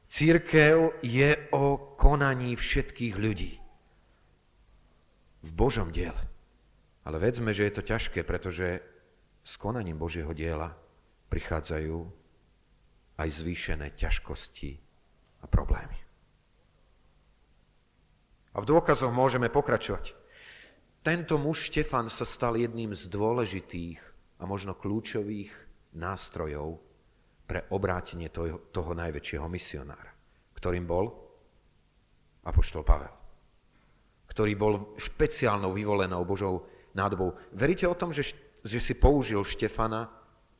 církev 0.08 1.00
je 1.04 1.36
o 1.56 1.96
konaní 1.96 2.56
všetkých 2.56 3.16
ľudí. 3.16 3.60
V 5.46 5.52
Božom 5.52 5.92
diele. 5.92 6.20
Ale 7.06 7.22
vedzme, 7.22 7.54
že 7.54 7.70
je 7.70 7.74
to 7.76 7.84
ťažké, 7.86 8.24
pretože 8.24 8.82
s 9.46 9.54
konaním 9.62 10.00
Božieho 10.00 10.34
diela 10.34 10.74
prichádzajú 11.30 11.98
aj 13.20 13.30
zvýšené 13.30 13.94
ťažkosti 13.94 14.72
a 15.44 15.46
problémy. 15.46 16.05
A 18.56 18.64
v 18.64 18.70
dôkazoch 18.72 19.12
môžeme 19.12 19.52
pokračovať. 19.52 20.16
Tento 21.04 21.36
muž 21.36 21.68
Štefan 21.68 22.08
sa 22.08 22.24
stal 22.24 22.56
jedným 22.56 22.96
z 22.96 23.12
dôležitých 23.12 24.00
a 24.40 24.48
možno 24.48 24.74
kľúčových 24.74 25.52
nástrojov 25.94 26.80
pre 27.46 27.68
obrátenie 27.70 28.32
toho, 28.32 28.72
toho 28.72 28.96
najväčšieho 28.96 29.46
misionára, 29.46 30.10
ktorým 30.58 30.88
bol 30.88 31.14
Apoštol 32.48 32.82
Pavel, 32.82 33.14
ktorý 34.32 34.54
bol 34.58 34.74
špeciálnou 34.98 35.76
vyvolenou 35.76 36.26
Božou 36.26 36.66
nádobou. 36.96 37.38
Veríte 37.54 37.86
o 37.86 37.94
tom, 37.94 38.16
že, 38.16 38.34
že 38.66 38.80
si 38.82 38.96
použil 38.98 39.44
Štefana 39.46 40.10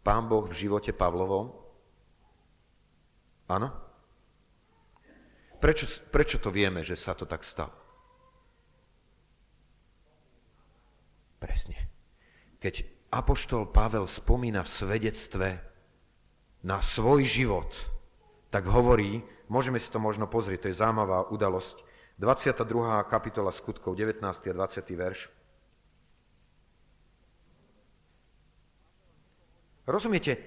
Pán 0.06 0.30
Boh 0.30 0.46
v 0.46 0.54
živote 0.54 0.94
Pavlovom? 0.94 1.58
Áno? 3.50 3.70
Prečo, 5.58 5.90
prečo 6.14 6.38
to 6.38 6.54
vieme, 6.54 6.86
že 6.86 6.94
sa 6.94 7.18
to 7.18 7.26
tak 7.26 7.42
stalo? 7.42 7.85
Presne. 11.46 11.78
Keď 12.58 12.90
Apoštol 13.14 13.70
Pavel 13.70 14.10
spomína 14.10 14.66
v 14.66 14.74
svedectve 14.74 15.48
na 16.66 16.82
svoj 16.82 17.22
život, 17.22 17.70
tak 18.50 18.66
hovorí, 18.66 19.22
môžeme 19.46 19.78
si 19.78 19.94
to 19.94 20.02
možno 20.02 20.26
pozrieť, 20.26 20.66
to 20.66 20.70
je 20.74 20.82
zaujímavá 20.82 21.30
udalosť, 21.30 21.86
22. 22.18 22.66
kapitola 23.14 23.54
skutkov, 23.54 23.94
19. 23.94 24.26
a 24.26 24.54
20. 24.58 24.58
verš. 24.98 25.30
Rozumiete, 29.86 30.42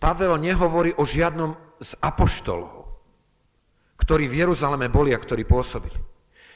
Pavel 0.00 0.32
nehovorí 0.40 0.96
o 0.96 1.04
žiadnom 1.04 1.52
z 1.76 1.92
apoštolov, 2.00 2.88
ktorí 4.00 4.32
v 4.32 4.48
Jeruzaleme 4.48 4.88
boli 4.88 5.12
a 5.12 5.20
ktorí 5.20 5.44
pôsobili. 5.44 6.00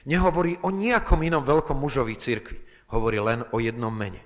Nehovorí 0.08 0.56
o 0.64 0.72
nejakom 0.72 1.20
inom 1.20 1.44
veľkom 1.44 1.76
mužovi 1.76 2.16
cirkvi. 2.16 2.72
Hovorí 2.92 3.16
len 3.18 3.49
o 3.50 3.58
jednom 3.58 3.90
mene. 3.90 4.20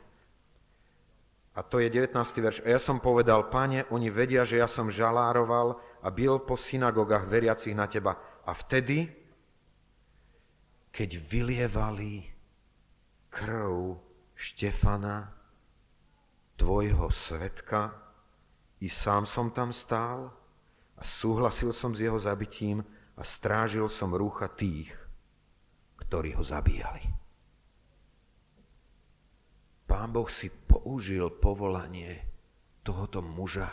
A 1.56 1.64
to 1.64 1.80
je 1.80 1.88
19. 1.88 2.12
verš. 2.42 2.60
A 2.66 2.76
ja 2.76 2.80
som 2.82 3.00
povedal, 3.00 3.48
páne, 3.48 3.88
oni 3.88 4.12
vedia, 4.12 4.44
že 4.44 4.60
ja 4.60 4.68
som 4.68 4.92
žalároval 4.92 5.80
a 6.04 6.08
bil 6.12 6.36
po 6.44 6.58
synagogách 6.58 7.30
veriacich 7.32 7.72
na 7.72 7.88
teba. 7.88 8.20
A 8.44 8.52
vtedy, 8.52 9.08
keď 10.92 11.10
vylievali 11.16 12.28
krv 13.32 13.96
Štefana, 14.36 15.32
tvojho 16.60 17.08
svetka, 17.08 17.96
i 18.84 18.92
sám 18.92 19.24
som 19.24 19.48
tam 19.48 19.72
stál 19.72 20.28
a 20.96 21.02
súhlasil 21.04 21.72
som 21.72 21.96
s 21.96 22.04
jeho 22.04 22.20
zabitím 22.20 22.84
a 23.16 23.24
strážil 23.24 23.88
som 23.88 24.12
rúcha 24.12 24.52
tých, 24.52 24.92
ktorí 25.96 26.36
ho 26.36 26.44
zabíjali. 26.44 27.25
Pán 29.86 30.10
Boh 30.10 30.26
si 30.26 30.50
použil 30.50 31.30
povolanie 31.30 32.26
tohoto 32.82 33.22
muža 33.22 33.70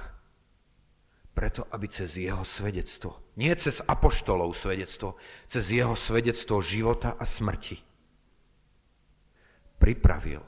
preto, 1.34 1.66
aby 1.74 1.90
cez 1.90 2.14
jeho 2.14 2.46
svedectvo, 2.46 3.34
nie 3.42 3.50
cez 3.58 3.82
apoštolov 3.82 4.54
svedectvo, 4.54 5.18
cez 5.50 5.74
jeho 5.74 5.98
svedectvo 5.98 6.62
života 6.62 7.18
a 7.18 7.26
smrti, 7.26 7.82
pripravil 9.82 10.46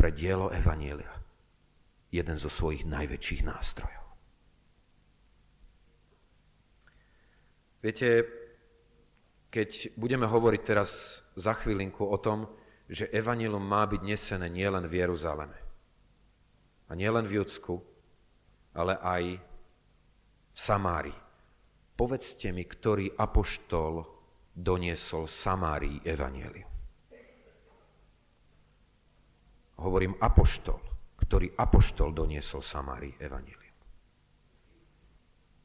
pre 0.00 0.08
dielo 0.16 0.48
Evanielia 0.48 1.12
jeden 2.08 2.40
zo 2.40 2.48
svojich 2.48 2.88
najväčších 2.88 3.44
nástrojov. 3.44 4.04
Viete, 7.84 8.24
keď 9.52 9.92
budeme 10.00 10.24
hovoriť 10.24 10.62
teraz 10.64 11.20
za 11.36 11.52
chvílinku 11.52 12.08
o 12.08 12.16
tom, 12.16 12.48
že 12.88 13.08
evanilum 13.10 13.62
má 13.62 13.88
byť 13.88 14.00
nesené 14.04 14.46
nielen 14.52 14.84
v 14.88 15.00
Jeruzaleme 15.00 15.58
a 16.88 16.92
nielen 16.92 17.24
v 17.24 17.40
Judsku, 17.40 17.80
ale 18.76 19.00
aj 19.00 19.22
v 20.52 20.58
Samárii. 20.58 21.20
Povedzte 21.94 22.50
mi, 22.50 22.66
ktorý 22.66 23.14
apoštol 23.14 24.04
doniesol 24.52 25.30
Samárii 25.30 26.02
evanielium. 26.04 26.70
Hovorím 29.74 30.14
apoštol 30.22 30.94
ktorý 31.24 31.56
apoštol 31.56 32.12
doniesol 32.12 32.60
Samárii 32.60 33.16
evanílium. 33.16 33.76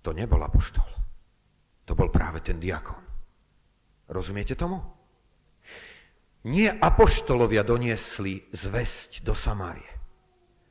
To 0.07 0.15
nebol 0.15 0.39
apoštol. 0.39 0.89
To 1.83 1.91
bol 1.91 2.07
práve 2.07 2.39
ten 2.39 2.61
diakon. 2.61 3.03
Rozumiete 4.07 4.55
tomu? 4.55 4.79
Nie 6.47 6.71
apoštolovia 6.71 7.67
doniesli 7.67 8.47
zväzť 8.55 9.27
do 9.27 9.35
Samárie. 9.35 9.91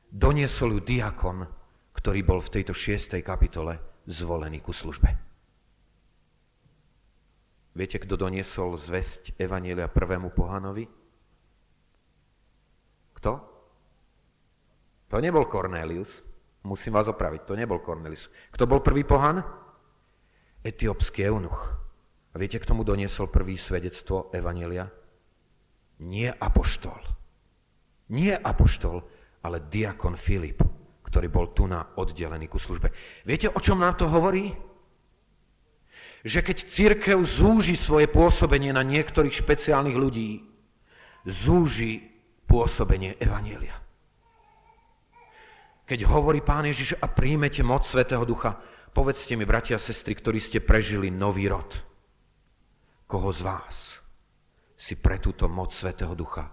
Doniesol 0.09 0.77
ju 0.77 0.81
diakon, 0.81 1.45
ktorý 1.93 2.25
bol 2.25 2.41
v 2.41 2.53
tejto 2.57 2.73
šiestej 2.73 3.21
kapitole 3.21 3.77
zvolený 4.09 4.65
ku 4.65 4.73
službe. 4.73 5.13
Viete, 7.77 8.01
kto 8.01 8.17
doniesol 8.17 8.81
zväzť 8.81 9.37
Evanielia 9.37 9.85
prvému 9.85 10.33
pohanovi? 10.33 10.89
Kto? 13.13 13.31
To 15.13 15.15
nebol 15.21 15.45
Cornelius, 15.45 16.25
musím 16.65 16.97
vás 16.97 17.05
opraviť, 17.05 17.45
to 17.45 17.53
nebol 17.53 17.77
Cornelius. 17.85 18.25
Kto 18.49 18.65
bol 18.65 18.81
prvý 18.81 19.05
pohan? 19.05 19.45
Etiópsky 20.65 21.29
eunuch. 21.29 21.77
A 22.33 22.35
viete, 22.41 22.57
k 22.57 22.65
tomu 22.65 22.81
doniesol 22.81 23.29
prvý 23.29 23.53
svedectvo 23.53 24.33
Evanelia? 24.33 24.89
Nie 25.99 26.31
apoštol. 26.31 26.99
Nie 28.09 28.39
apoštol, 28.39 29.03
ale 29.43 29.67
diakon 29.67 30.15
Filip, 30.15 30.63
ktorý 31.03 31.27
bol 31.27 31.51
tu 31.51 31.67
na 31.67 31.93
oddelený 31.99 32.47
ku 32.47 32.57
službe. 32.57 32.89
Viete, 33.27 33.51
o 33.51 33.59
čom 33.59 33.83
nám 33.83 33.99
to 33.99 34.07
hovorí? 34.07 34.55
Že 36.23 36.39
keď 36.43 36.57
církev 36.67 37.17
zúži 37.23 37.75
svoje 37.79 38.07
pôsobenie 38.07 38.71
na 38.75 38.83
niektorých 38.83 39.35
špeciálnych 39.35 39.95
ľudí, 39.95 40.43
zúži 41.27 42.03
pôsobenie 42.47 43.15
Evanielia. 43.19 43.77
Keď 45.85 45.99
hovorí 46.05 46.39
Pán 46.41 46.65
Ježiš 46.69 46.95
a 46.99 47.07
príjmete 47.09 47.65
moc 47.65 47.85
Svetého 47.85 48.25
Ducha, 48.25 48.61
povedzte 48.93 49.33
mi, 49.35 49.45
bratia 49.45 49.77
a 49.77 49.83
sestry, 49.83 50.15
ktorí 50.15 50.39
ste 50.41 50.61
prežili 50.61 51.09
nový 51.09 51.49
rod, 51.49 51.71
koho 53.09 53.29
z 53.33 53.41
vás 53.41 53.98
si 54.79 54.95
pre 54.95 55.19
túto 55.19 55.51
moc 55.51 55.75
Svetého 55.75 56.15
Ducha 56.15 56.47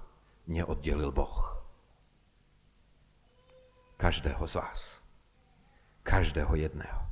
neoddelil 0.51 1.15
Boh? 1.15 1.62
Každého 3.97 4.43
z 4.51 4.55
vás. 4.59 4.81
Každého 6.03 6.59
jedného. 6.59 7.07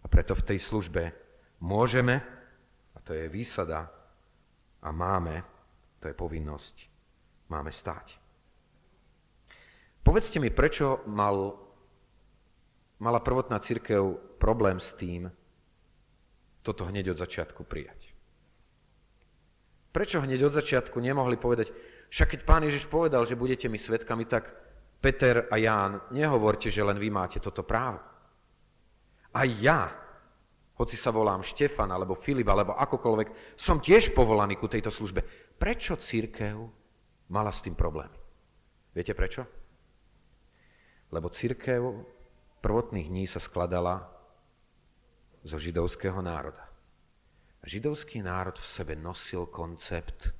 A 0.00 0.06
preto 0.06 0.38
v 0.38 0.46
tej 0.54 0.58
službe 0.62 1.10
môžeme, 1.58 2.22
a 2.94 2.98
to 3.02 3.18
je 3.18 3.26
výsada, 3.26 3.90
a 4.78 4.88
máme, 4.94 5.42
to 5.98 6.06
je 6.06 6.14
povinnosť, 6.14 6.76
máme 7.50 7.74
stáť. 7.74 8.14
Povedzte 10.06 10.38
mi, 10.38 10.54
prečo 10.54 11.02
mal, 11.10 11.58
mala 13.02 13.20
prvotná 13.20 13.58
církev 13.58 14.38
problém 14.38 14.78
s 14.78 14.94
tým, 14.94 15.26
toto 16.62 16.86
hneď 16.86 17.12
od 17.12 17.18
začiatku 17.18 17.66
prijať. 17.66 17.97
Prečo 19.88 20.20
hneď 20.20 20.48
od 20.48 20.56
začiatku 20.56 21.00
nemohli 21.00 21.40
povedať, 21.40 21.72
však 22.12 22.36
keď 22.36 22.40
pán 22.44 22.62
Ježiš 22.64 22.88
povedal, 22.88 23.24
že 23.24 23.40
budete 23.40 23.68
mi 23.72 23.80
svetkami, 23.80 24.28
tak 24.28 24.52
Peter 25.00 25.48
a 25.48 25.56
Ján, 25.56 26.12
nehovorte, 26.12 26.68
že 26.68 26.84
len 26.84 26.98
vy 26.98 27.08
máte 27.08 27.38
toto 27.38 27.62
právo. 27.62 28.02
A 29.32 29.44
ja, 29.44 29.88
hoci 30.76 30.96
sa 30.98 31.14
volám 31.14 31.46
Štefan, 31.46 31.90
alebo 31.90 32.18
Filip, 32.18 32.48
alebo 32.48 32.74
akokoľvek, 32.76 33.58
som 33.58 33.80
tiež 33.80 34.12
povolaný 34.12 34.58
ku 34.58 34.66
tejto 34.66 34.92
službe. 34.92 35.24
Prečo 35.56 35.96
církev 35.96 36.56
mala 37.30 37.52
s 37.54 37.64
tým 37.64 37.78
problémy? 37.78 38.18
Viete 38.92 39.14
prečo? 39.14 39.46
Lebo 41.08 41.32
církev 41.32 41.80
prvotných 42.60 43.08
dní 43.08 43.24
sa 43.24 43.40
skladala 43.40 44.10
zo 45.46 45.56
židovského 45.56 46.18
národa. 46.20 46.67
Židovský 47.64 48.22
národ 48.22 48.56
v 48.56 48.66
sebe 48.66 48.94
nosil 48.94 49.50
koncept 49.50 50.30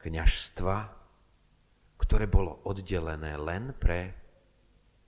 kňažstva, 0.00 0.76
ktoré 2.00 2.24
bolo 2.24 2.64
oddelené 2.64 3.36
len 3.36 3.76
pre 3.76 4.16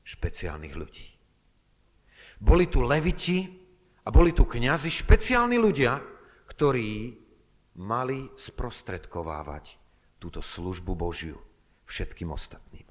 špeciálnych 0.05 0.75
ľudí. 0.77 1.07
Boli 2.43 2.69
tu 2.69 2.85
leviti 2.85 3.47
a 4.03 4.09
boli 4.11 4.35
tu 4.35 4.45
kňazi, 4.45 4.91
špeciálni 4.91 5.57
ľudia, 5.57 5.97
ktorí 6.51 7.17
mali 7.81 8.29
sprostredkovávať 8.37 9.79
túto 10.21 10.45
službu 10.45 10.93
Božiu 10.93 11.39
všetkým 11.89 12.29
ostatným. 12.35 12.85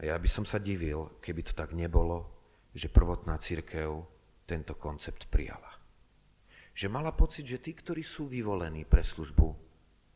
A 0.00 0.08
ja 0.08 0.16
by 0.16 0.28
som 0.30 0.46
sa 0.46 0.56
divil, 0.56 1.20
keby 1.20 1.44
to 1.44 1.52
tak 1.52 1.74
nebolo, 1.74 2.30
že 2.72 2.88
prvotná 2.88 3.36
církev 3.42 4.06
tento 4.46 4.78
koncept 4.78 5.26
prijala. 5.28 5.69
Že 6.74 6.86
mala 6.88 7.12
pocit, 7.12 7.44
že 7.44 7.58
tí, 7.60 7.76
ktorí 7.76 8.00
sú 8.06 8.30
vyvolení 8.30 8.86
pre 8.86 9.04
službu, 9.04 9.48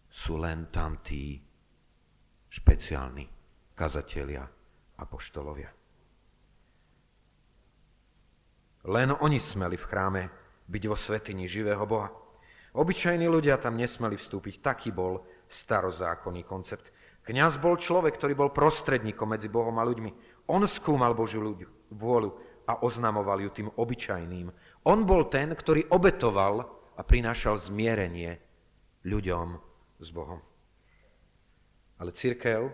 sú 0.09 0.38
len 0.38 0.71
tam 0.71 1.03
tí 1.03 1.43
špeciálni 2.49 3.27
kazatelia 3.75 4.47
a 4.95 5.03
poštolovia. 5.03 5.75
Len 8.85 9.11
oni 9.11 9.40
smeli 9.40 9.75
v 9.75 9.88
chráme 9.88 10.23
byť 10.69 10.83
vo 10.87 10.97
svetini 10.97 11.49
živého 11.49 11.83
Boha. 11.88 12.12
Obyčajní 12.75 13.27
ľudia 13.27 13.59
tam 13.59 13.81
nesmeli 13.81 14.14
vstúpiť. 14.14 14.61
Taký 14.61 14.90
bol 14.95 15.25
starozákonný 15.49 16.43
koncept. 16.45 16.90
Kňaz 17.25 17.57
bol 17.57 17.81
človek, 17.81 18.21
ktorý 18.21 18.37
bol 18.37 18.51
prostredníkom 18.53 19.33
medzi 19.33 19.49
Bohom 19.49 19.75
a 19.81 19.88
ľuďmi. 19.88 20.11
On 20.53 20.61
skúmal 20.69 21.17
Božiu 21.17 21.40
ľuďu, 21.40 21.97
vôľu 21.97 22.37
a 22.64 22.81
oznamoval 22.81 23.40
ju 23.44 23.50
tým 23.53 23.68
obyčajným. 23.72 24.48
On 24.88 24.98
bol 25.05 25.29
ten, 25.29 25.53
ktorý 25.53 25.88
obetoval 25.92 26.64
a 26.96 27.00
prinášal 27.03 27.61
zmierenie 27.61 28.40
ľuďom 29.05 29.48
s 30.00 30.09
Bohom. 30.11 30.40
Ale 32.00 32.11
církev 32.11 32.72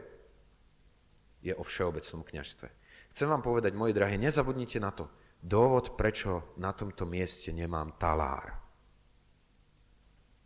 je 1.41 1.53
o 1.57 1.63
všeobecnom 1.65 2.23
kniažstve. 2.23 2.69
Chcem 3.11 3.27
vám 3.27 3.43
povedať, 3.43 3.75
moji 3.75 3.97
drahí, 3.97 4.17
nezabudnite 4.21 4.79
na 4.79 4.95
to. 4.95 5.11
Dôvod, 5.41 5.97
prečo 5.97 6.55
na 6.61 6.77
tomto 6.77 7.09
mieste 7.09 7.49
nemám 7.49 7.97
talár, 7.97 8.61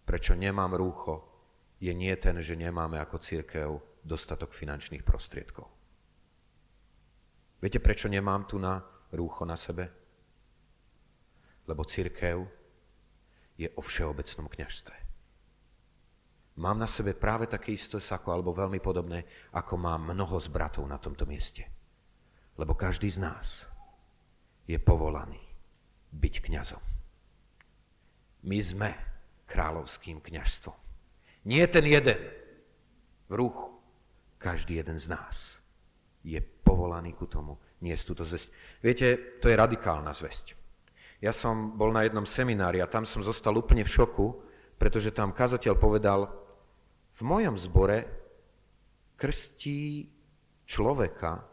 prečo 0.06 0.38
nemám 0.38 0.78
rúcho, 0.78 1.26
je 1.82 1.90
nie 1.90 2.14
ten, 2.16 2.38
že 2.38 2.54
nemáme 2.54 3.02
ako 3.02 3.18
církev 3.18 3.68
dostatok 4.06 4.54
finančných 4.54 5.02
prostriedkov. 5.02 5.66
Viete, 7.58 7.82
prečo 7.82 8.06
nemám 8.06 8.46
tu 8.46 8.62
na 8.62 8.78
rúcho 9.14 9.46
na 9.46 9.56
sebe? 9.56 9.90
Lebo 11.64 11.86
církev 11.86 12.44
je 13.56 13.70
o 13.74 13.80
všeobecnom 13.80 14.50
kniažstve. 14.50 14.94
Mám 16.54 16.78
na 16.78 16.86
sebe 16.86 17.18
práve 17.18 17.50
také 17.50 17.74
isté 17.74 17.98
sako, 17.98 18.30
alebo 18.30 18.54
veľmi 18.54 18.78
podobné, 18.78 19.26
ako 19.50 19.74
mám 19.74 20.14
mnoho 20.14 20.38
z 20.38 20.46
bratov 20.46 20.86
na 20.86 21.02
tomto 21.02 21.26
mieste. 21.26 21.66
Lebo 22.54 22.78
každý 22.78 23.10
z 23.10 23.18
nás 23.18 23.66
je 24.70 24.78
povolaný 24.78 25.42
byť 26.14 26.34
kňazom. 26.46 26.82
My 28.46 28.58
sme 28.62 28.90
kráľovským 29.50 30.22
kňažstvom. 30.22 30.78
Nie 31.50 31.66
ten 31.66 31.84
jeden 31.90 32.20
v 33.26 33.32
ruchu. 33.34 33.74
Každý 34.38 34.78
jeden 34.78 35.00
z 35.00 35.10
nás 35.10 35.58
je 36.22 36.38
povolaný 36.38 37.16
ku 37.16 37.26
tomu 37.26 37.58
niesť 37.84 38.04
túto 38.08 38.24
zväzť. 38.24 38.48
Viete, 38.80 39.38
to 39.44 39.52
je 39.52 39.60
radikálna 39.60 40.16
zväzť. 40.16 40.56
Ja 41.20 41.36
som 41.36 41.76
bol 41.76 41.92
na 41.92 42.08
jednom 42.08 42.24
seminári 42.24 42.80
a 42.80 42.88
tam 42.88 43.04
som 43.04 43.20
zostal 43.20 43.52
úplne 43.60 43.84
v 43.84 43.92
šoku, 43.92 44.26
pretože 44.80 45.12
tam 45.12 45.36
kazateľ 45.36 45.74
povedal, 45.76 46.20
v 47.14 47.20
mojom 47.22 47.54
zbore 47.60 48.08
krstí 49.14 50.10
človeka, 50.66 51.44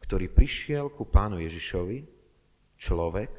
ktorý 0.00 0.32
prišiel 0.32 0.88
ku 0.94 1.04
pánu 1.04 1.42
Ježišovi, 1.42 1.98
človek, 2.80 3.32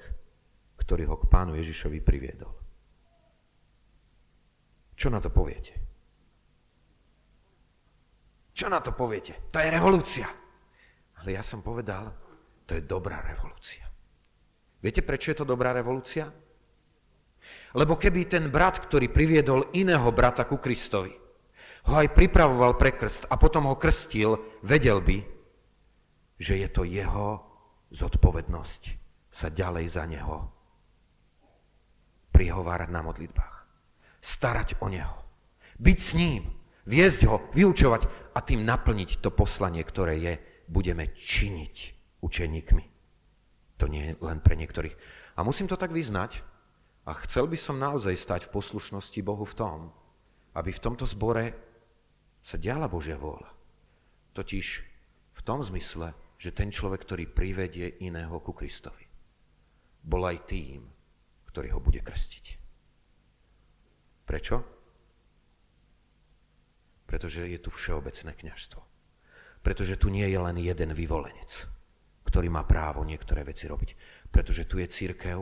ktorý 0.77 1.03
ho 1.09 1.15
k 1.17 1.25
pánu 1.25 1.57
Ježišovi 1.57 1.99
priviedol. 2.05 2.53
Čo 4.95 5.11
na 5.11 5.19
to 5.19 5.33
poviete? 5.33 5.73
Čo 8.55 8.71
na 8.71 8.79
to 8.79 8.95
poviete? 8.95 9.51
To 9.51 9.59
je 9.59 9.67
revolúcia. 9.67 10.31
Ale 11.19 11.35
ja 11.35 11.43
som 11.43 11.59
povedal, 11.59 12.24
to 12.65 12.73
je 12.73 12.83
dobrá 12.83 13.21
revolúcia. 13.21 13.85
Viete, 14.81 15.01
prečo 15.01 15.33
je 15.33 15.41
to 15.41 15.49
dobrá 15.49 15.73
revolúcia? 15.73 16.29
Lebo 17.77 17.97
keby 17.97 18.25
ten 18.25 18.49
brat, 18.49 18.81
ktorý 18.81 19.09
priviedol 19.09 19.69
iného 19.73 20.09
brata 20.09 20.45
ku 20.49 20.57
Kristovi, 20.57 21.13
ho 21.85 21.93
aj 21.93 22.17
pripravoval 22.17 22.77
pre 22.77 22.97
krst 22.97 23.29
a 23.29 23.37
potom 23.37 23.69
ho 23.69 23.77
krstil, 23.77 24.61
vedel 24.65 25.01
by, 25.01 25.21
že 26.41 26.57
je 26.57 26.69
to 26.73 26.81
jeho 26.85 27.45
zodpovednosť 27.93 28.83
sa 29.29 29.53
ďalej 29.53 29.85
za 29.93 30.03
neho 30.09 30.49
prihovárať 32.33 32.89
na 32.91 33.01
modlitbách. 33.05 33.55
Starať 34.19 34.81
o 34.81 34.89
neho. 34.89 35.15
Byť 35.77 35.97
s 36.01 36.11
ním. 36.17 36.49
Viesť 36.85 37.21
ho, 37.29 37.41
vyučovať 37.53 38.33
a 38.33 38.39
tým 38.41 38.65
naplniť 38.65 39.21
to 39.21 39.33
poslanie, 39.33 39.81
ktoré 39.81 40.21
je, 40.21 40.33
budeme 40.69 41.13
činiť 41.17 41.94
učeníkmi. 42.25 42.85
To 43.77 43.85
nie 43.85 44.09
je 44.09 44.13
len 44.23 44.41
pre 44.41 44.57
niektorých. 44.57 44.95
A 45.37 45.45
musím 45.45 45.69
to 45.69 45.77
tak 45.77 45.93
vyznať. 45.93 46.41
A 47.05 47.13
chcel 47.29 47.45
by 47.45 47.57
som 47.59 47.77
naozaj 47.77 48.17
stať 48.17 48.41
v 48.49 48.53
poslušnosti 48.57 49.21
Bohu 49.21 49.45
v 49.45 49.53
tom, 49.53 49.79
aby 50.57 50.73
v 50.73 50.81
tomto 50.81 51.05
zbore 51.05 51.53
sa 52.41 52.57
diala 52.57 52.89
Božia 52.89 53.13
vôľa. 53.13 53.53
Totiž 54.33 54.67
v 55.37 55.41
tom 55.45 55.61
zmysle, 55.61 56.17
že 56.41 56.49
ten 56.49 56.73
človek, 56.73 57.05
ktorý 57.05 57.29
privedie 57.29 58.01
iného 58.01 58.41
ku 58.41 58.57
Kristovi, 58.57 59.05
bol 60.01 60.25
aj 60.25 60.49
tým, 60.49 60.81
ktorý 61.53 61.77
ho 61.77 61.79
bude 61.79 62.01
krstiť. 62.01 62.45
Prečo? 64.25 64.65
Pretože 67.05 67.45
je 67.45 67.59
tu 67.61 67.69
všeobecné 67.69 68.33
kniažstvo. 68.33 68.81
Pretože 69.61 69.97
tu 70.01 70.09
nie 70.09 70.25
je 70.25 70.39
len 70.41 70.57
jeden 70.57 70.93
vyvolenec, 70.93 71.69
ktorý 72.25 72.49
má 72.49 72.65
právo 72.65 73.05
niektoré 73.05 73.45
veci 73.45 73.69
robiť. 73.69 73.89
Pretože 74.33 74.67
tu 74.67 74.81
je 74.81 74.89
církev, 74.89 75.39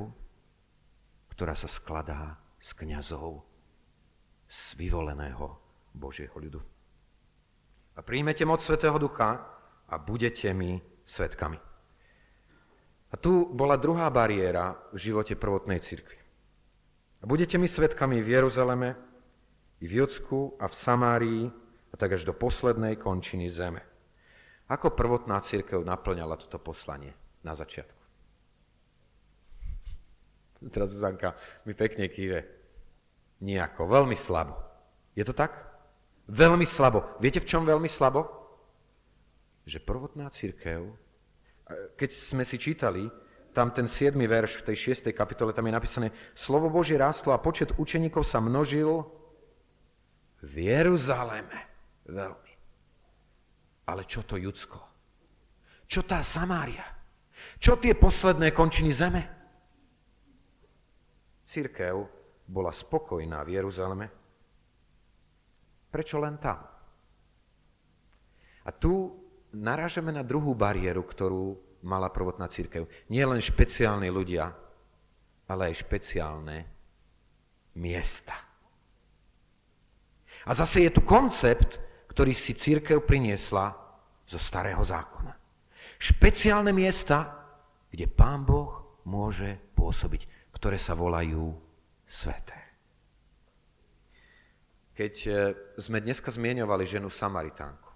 ktorá 1.32 1.56
sa 1.56 1.72
skladá 1.72 2.38
z 2.60 2.70
kňazov, 2.78 3.42
z 4.46 4.78
vyvoleného 4.78 5.58
Božieho 5.96 6.36
ľudu 6.38 6.74
a 7.94 8.02
príjmete 8.02 8.46
moc 8.46 8.62
Svetého 8.62 8.98
Ducha 8.98 9.38
a 9.90 9.96
budete 10.02 10.50
mi 10.54 10.82
svetkami. 11.06 11.60
A 13.14 13.16
tu 13.18 13.46
bola 13.54 13.78
druhá 13.78 14.10
bariéra 14.10 14.74
v 14.90 14.98
živote 14.98 15.38
prvotnej 15.38 15.78
cirkvi. 15.78 16.18
A 17.22 17.30
budete 17.30 17.62
mi 17.62 17.70
svetkami 17.70 18.26
v 18.26 18.28
Jeruzaleme, 18.34 18.90
i 19.84 19.86
v 19.86 20.00
Judsku 20.00 20.58
a 20.58 20.66
v 20.72 20.76
Samárii 20.80 21.44
a 21.92 21.94
tak 22.00 22.16
až 22.16 22.24
do 22.24 22.34
poslednej 22.34 22.96
končiny 22.96 23.52
zeme. 23.52 23.84
Ako 24.74 24.98
prvotná 24.98 25.38
církev 25.38 25.86
naplňala 25.86 26.34
toto 26.42 26.58
poslanie 26.58 27.14
na 27.46 27.54
začiatku? 27.54 28.02
Teraz 30.74 30.90
Zuzanka 30.90 31.38
mi 31.70 31.78
pekne 31.78 32.10
kýve. 32.10 32.42
Nijako, 33.46 33.86
veľmi 33.86 34.18
slabo. 34.18 34.58
Je 35.14 35.22
to 35.22 35.36
tak? 35.36 35.54
Veľmi 36.26 36.66
slabo. 36.66 37.20
Viete, 37.22 37.44
v 37.44 37.50
čom 37.50 37.68
veľmi 37.68 37.92
slabo? 37.92 38.26
Že 39.68 39.84
prvotná 39.84 40.32
církev, 40.32 40.90
keď 42.00 42.10
sme 42.16 42.42
si 42.48 42.58
čítali, 42.58 43.12
tam 43.54 43.70
ten 43.70 43.86
7. 43.86 44.18
verš 44.18 44.64
v 44.64 44.74
tej 44.74 44.98
6. 44.98 45.14
kapitole, 45.14 45.54
tam 45.54 45.70
je 45.70 45.78
napísané, 45.78 46.08
slovo 46.34 46.74
Božie 46.74 46.98
rástlo 46.98 47.36
a 47.36 47.44
počet 47.44 47.76
učeníkov 47.78 48.26
sa 48.26 48.42
množil 48.42 49.06
v 50.42 50.74
Jeruzaleme. 50.74 51.60
Veľmi. 52.10 52.43
Ale 53.88 54.08
čo 54.08 54.24
to 54.24 54.40
Judsko? 54.40 54.80
Čo 55.88 56.08
tá 56.08 56.24
Samária? 56.24 56.88
Čo 57.60 57.76
tie 57.76 57.94
posledné 57.94 58.56
končiny 58.56 58.92
zeme? 58.96 59.22
Církev 61.44 61.96
bola 62.48 62.72
spokojná 62.72 63.44
v 63.44 63.60
Jeruzaleme, 63.60 64.08
Prečo 65.94 66.18
len 66.18 66.42
tam? 66.42 66.58
A 68.66 68.70
tu 68.74 69.14
narážame 69.54 70.10
na 70.10 70.26
druhú 70.26 70.58
bariéru, 70.58 71.06
ktorú 71.06 71.54
mala 71.86 72.10
prvotná 72.10 72.50
církev. 72.50 72.90
Nie 73.14 73.30
len 73.30 73.38
špeciálni 73.38 74.10
ľudia, 74.10 74.50
ale 75.46 75.70
aj 75.70 75.86
špeciálne 75.86 76.66
miesta. 77.78 78.34
A 80.50 80.52
zase 80.58 80.90
je 80.90 80.98
tu 80.98 81.06
koncept, 81.06 81.78
ktorý 82.14 82.34
si 82.38 82.54
církev 82.54 83.02
priniesla 83.02 83.74
zo 84.30 84.38
starého 84.38 84.86
zákona. 84.86 85.34
Špeciálne 85.98 86.70
miesta, 86.70 87.42
kde 87.90 88.06
Pán 88.06 88.46
Boh 88.46 89.02
môže 89.10 89.58
pôsobiť, 89.74 90.54
ktoré 90.54 90.78
sa 90.78 90.94
volajú 90.94 91.58
sveté. 92.06 92.58
Keď 94.94 95.14
e, 95.26 95.32
sme 95.82 96.06
dneska 96.06 96.30
zmieňovali 96.30 96.86
ženu 96.86 97.10
Samaritánku. 97.10 97.90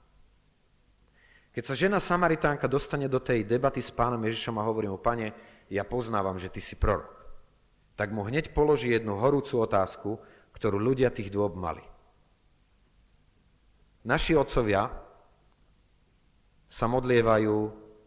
Keď 1.53 1.63
sa 1.65 1.77
žena 1.77 2.01
Samaritánka 2.01 2.65
dostane 2.65 3.05
do 3.05 3.21
tej 3.21 3.45
debaty 3.45 3.85
s 3.85 3.93
pánom 3.93 4.21
Ježišom 4.25 4.57
a 4.57 4.65
hovorí 4.65 4.89
mu, 4.89 4.97
pane, 4.97 5.33
ja 5.69 5.85
poznávam, 5.85 6.41
že 6.41 6.49
ty 6.49 6.57
si 6.57 6.73
prorok, 6.73 7.13
tak 7.93 8.09
mu 8.09 8.25
hneď 8.25 8.49
položí 8.53 8.89
jednu 8.89 9.17
horúcu 9.17 9.61
otázku, 9.61 10.17
ktorú 10.57 10.81
ľudia 10.81 11.13
tých 11.13 11.29
dôb 11.29 11.53
mali. 11.53 11.85
Naši 14.07 14.39
otcovia 14.39 14.87
sa 16.67 16.85
modlievajú 16.87 17.55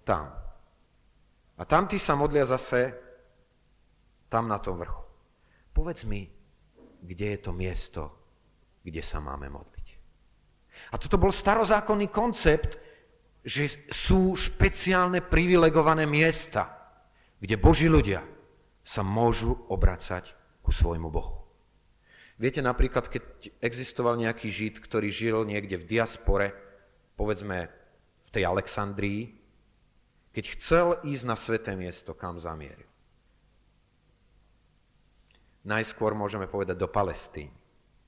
tam. 0.08 0.32
A 1.60 1.62
tamtí 1.68 2.00
sa 2.00 2.16
modlia 2.16 2.48
zase 2.48 2.96
tam 4.32 4.48
na 4.48 4.56
tom 4.56 4.80
vrchu. 4.80 5.04
Povedz 5.76 6.08
mi, 6.08 6.24
kde 7.04 7.36
je 7.36 7.38
to 7.44 7.52
miesto, 7.52 8.02
kde 8.80 9.04
sa 9.04 9.20
máme 9.20 9.52
modliť. 9.52 9.86
A 10.92 10.96
toto 10.96 11.20
bol 11.20 11.36
starozákonný 11.36 12.08
koncept, 12.08 12.80
že 13.44 13.88
sú 13.92 14.36
špeciálne 14.36 15.20
privilegované 15.20 16.08
miesta, 16.08 16.68
kde 17.40 17.60
Boží 17.60 17.88
ľudia 17.88 18.24
sa 18.84 19.04
môžu 19.04 19.52
obracať 19.68 20.32
ku 20.64 20.72
svojmu 20.72 21.08
Bohu. 21.12 21.39
Viete 22.40 22.64
napríklad, 22.64 23.12
keď 23.12 23.53
existoval 23.61 24.16
nejaký 24.16 24.48
žid, 24.48 24.81
ktorý 24.81 25.12
žil 25.12 25.44
niekde 25.44 25.76
v 25.76 25.85
diaspore, 25.85 26.57
povedzme 27.12 27.68
v 28.24 28.31
tej 28.33 28.48
Alexandrii, 28.48 29.37
keď 30.33 30.44
chcel 30.57 30.87
ísť 31.05 31.24
na 31.29 31.37
sveté 31.37 31.76
miesto, 31.76 32.16
kam 32.16 32.40
zamieril. 32.40 32.88
Najskôr 35.68 36.16
môžeme 36.16 36.48
povedať 36.48 36.81
do 36.81 36.88
Palestíny. 36.88 37.53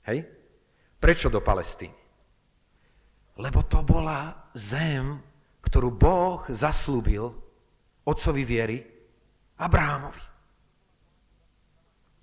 Hej? 0.08 0.24
Prečo 0.96 1.28
do 1.28 1.44
Palestíny? 1.44 1.92
Lebo 3.36 3.60
to 3.68 3.84
bola 3.84 4.48
zem, 4.56 5.20
ktorú 5.60 5.92
Boh 5.92 6.40
zaslúbil 6.48 7.36
otcovi 8.08 8.42
viery 8.48 8.80
Abrahamovi. 9.60 10.24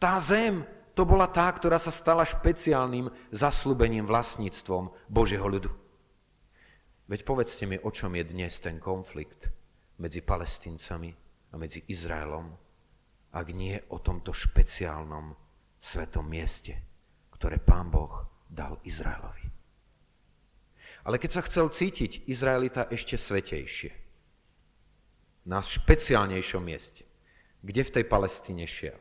Tá 0.01 0.17
zem, 0.17 0.65
to 0.99 1.07
bola 1.07 1.31
tá, 1.31 1.47
ktorá 1.47 1.79
sa 1.79 1.95
stala 1.95 2.27
špeciálnym 2.27 3.07
zaslúbením 3.31 4.03
vlastníctvom 4.03 4.91
Božieho 5.07 5.47
ľudu. 5.47 5.71
Veď 7.07 7.23
povedzte 7.23 7.63
mi, 7.63 7.79
o 7.79 7.87
čom 7.87 8.19
je 8.19 8.27
dnes 8.27 8.51
ten 8.59 8.83
konflikt 8.83 9.47
medzi 9.95 10.19
palestíncami 10.19 11.15
a 11.49 11.55
medzi 11.55 11.87
Izraelom, 11.87 12.51
ak 13.31 13.47
nie 13.55 13.79
o 13.95 14.03
tomto 14.03 14.35
špeciálnom 14.35 15.31
svetom 15.79 16.27
mieste, 16.27 16.75
ktoré 17.31 17.63
Pán 17.63 17.87
Boh 17.87 18.43
dal 18.51 18.75
Izraelovi. 18.83 19.47
Ale 21.07 21.15
keď 21.15 21.31
sa 21.31 21.45
chcel 21.47 21.71
cítiť 21.71 22.27
Izraelita 22.27 22.91
ešte 22.91 23.15
svetejšie, 23.15 23.95
na 25.47 25.63
špeciálnejšom 25.63 26.59
mieste, 26.59 27.07
kde 27.63 27.87
v 27.87 27.93
tej 27.95 28.03
Palestíne 28.03 28.67
šiel? 28.67 28.99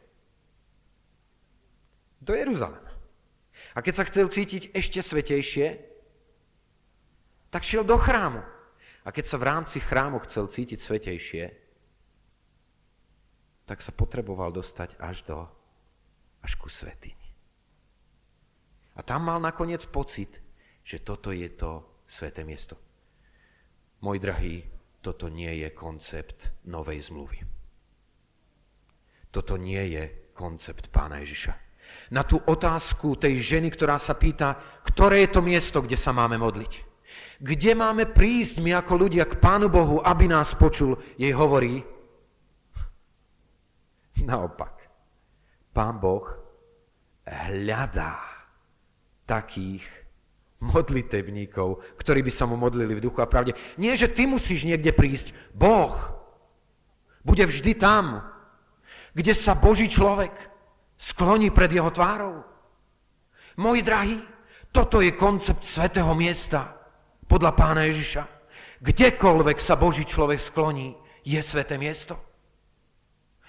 Do 2.18 2.34
Jeruzalema. 2.34 2.88
A 3.74 3.78
keď 3.82 3.94
sa 3.94 4.04
chcel 4.06 4.26
cítiť 4.30 4.74
ešte 4.74 5.02
svetejšie, 5.02 5.78
tak 7.50 7.62
šiel 7.64 7.86
do 7.86 7.96
chrámu. 7.98 8.42
A 9.06 9.08
keď 9.14 9.24
sa 9.24 9.36
v 9.40 9.48
rámci 9.48 9.78
chrámu 9.80 10.20
chcel 10.28 10.50
cítiť 10.50 10.78
svetejšie, 10.78 11.44
tak 13.64 13.84
sa 13.84 13.92
potreboval 13.92 14.52
dostať 14.52 14.96
až 15.00 15.24
do, 15.28 15.38
až 16.44 16.56
ku 16.56 16.68
svetini. 16.72 17.28
A 18.96 19.04
tam 19.04 19.28
mal 19.28 19.38
nakoniec 19.38 19.84
pocit, 19.86 20.42
že 20.82 20.98
toto 20.98 21.30
je 21.30 21.46
to 21.52 21.84
sveté 22.08 22.42
miesto. 22.42 22.74
Môj 24.02 24.18
drahý, 24.18 24.64
toto 25.04 25.30
nie 25.30 25.62
je 25.62 25.68
koncept 25.70 26.50
novej 26.66 27.06
zmluvy. 27.06 27.38
Toto 29.30 29.54
nie 29.60 29.94
je 29.94 30.32
koncept 30.34 30.90
pána 30.90 31.22
Ježiša 31.22 31.67
na 32.08 32.24
tú 32.24 32.40
otázku 32.40 33.16
tej 33.20 33.40
ženy, 33.40 33.68
ktorá 33.72 34.00
sa 34.00 34.16
pýta, 34.16 34.56
ktoré 34.84 35.28
je 35.28 35.30
to 35.36 35.40
miesto, 35.44 35.78
kde 35.84 35.96
sa 36.00 36.12
máme 36.16 36.40
modliť. 36.40 36.72
Kde 37.38 37.72
máme 37.78 38.10
prísť 38.10 38.58
my 38.58 38.74
ako 38.80 39.08
ľudia 39.08 39.24
k 39.28 39.38
Pánu 39.38 39.70
Bohu, 39.70 40.02
aby 40.02 40.26
nás 40.26 40.56
počul, 40.58 40.98
jej 41.14 41.30
hovorí, 41.30 41.84
naopak, 44.28 44.74
Pán 45.70 46.02
Boh 46.02 46.26
hľadá 47.28 48.18
takých 49.28 49.84
modlitebníkov, 50.58 51.84
ktorí 52.00 52.24
by 52.26 52.32
sa 52.34 52.48
mu 52.48 52.58
modlili 52.58 52.98
v 52.98 53.04
duchu 53.04 53.22
a 53.22 53.30
pravde. 53.30 53.54
Nie, 53.78 53.94
že 53.94 54.10
ty 54.10 54.26
musíš 54.26 54.66
niekde 54.66 54.90
prísť. 54.90 55.30
Boh 55.54 55.94
bude 57.22 57.44
vždy 57.46 57.78
tam, 57.78 58.26
kde 59.14 59.36
sa 59.36 59.54
Boží 59.54 59.86
človek 59.86 60.32
skloní 60.98 61.50
pred 61.50 61.70
jeho 61.72 61.90
tvárou. 61.90 62.44
Moji 63.56 63.82
drahí, 63.82 64.18
toto 64.74 65.00
je 65.00 65.14
koncept 65.14 65.64
svetého 65.64 66.10
miesta 66.14 66.74
podľa 67.26 67.52
pána 67.54 67.86
Ježiša. 67.88 68.22
Kdekoľvek 68.78 69.58
sa 69.58 69.74
Boží 69.74 70.06
človek 70.06 70.38
skloní, 70.38 70.94
je 71.26 71.40
sveté 71.42 71.78
miesto. 71.78 72.18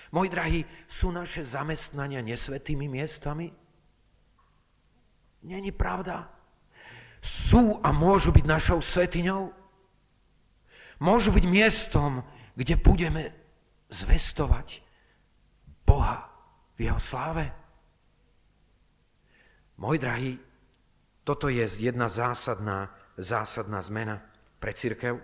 Moji 0.09 0.29
drahí, 0.29 0.59
sú 0.89 1.13
naše 1.13 1.45
zamestnania 1.45 2.25
nesvetými 2.25 2.89
miestami? 2.89 3.53
Není 5.45 5.71
pravda. 5.71 6.27
Sú 7.21 7.77
a 7.85 7.93
môžu 7.93 8.33
byť 8.33 8.45
našou 8.49 8.79
svetiňou. 8.81 9.53
Môžu 10.99 11.29
byť 11.31 11.45
miestom, 11.45 12.25
kde 12.57 12.75
budeme 12.75 13.31
zvestovať 13.93 14.81
Boha 15.85 16.28
v 16.79 16.87
jeho 16.87 17.01
sláve. 17.03 17.51
Môj 19.75 19.99
drahý, 19.99 20.39
toto 21.27 21.51
je 21.51 21.67
jedna 21.75 22.07
zásadná, 22.07 22.95
zásadná 23.19 23.83
zmena 23.83 24.23
pre 24.63 24.71
církev. 24.71 25.19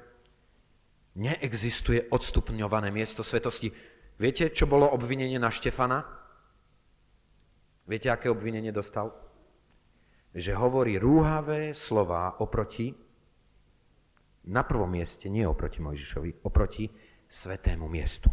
Neexistuje 1.16 2.12
odstupňované 2.12 2.92
miesto 2.92 3.24
svetosti. 3.24 3.72
Viete, 4.20 4.52
čo 4.52 4.68
bolo 4.68 4.92
obvinenie 4.92 5.40
na 5.40 5.48
Štefana? 5.48 6.04
Viete, 7.88 8.12
aké 8.12 8.28
obvinenie 8.28 8.76
dostal? 8.76 9.16
Že 10.36 10.60
hovorí 10.60 11.00
rúhavé 11.00 11.72
slova 11.72 12.36
oproti, 12.44 12.92
na 14.46 14.62
prvom 14.62 14.92
mieste, 14.92 15.26
nie 15.32 15.48
oproti 15.48 15.82
Mojžišovi, 15.82 16.46
oproti 16.46 16.86
svetému 17.32 17.88
miestu. 17.88 18.30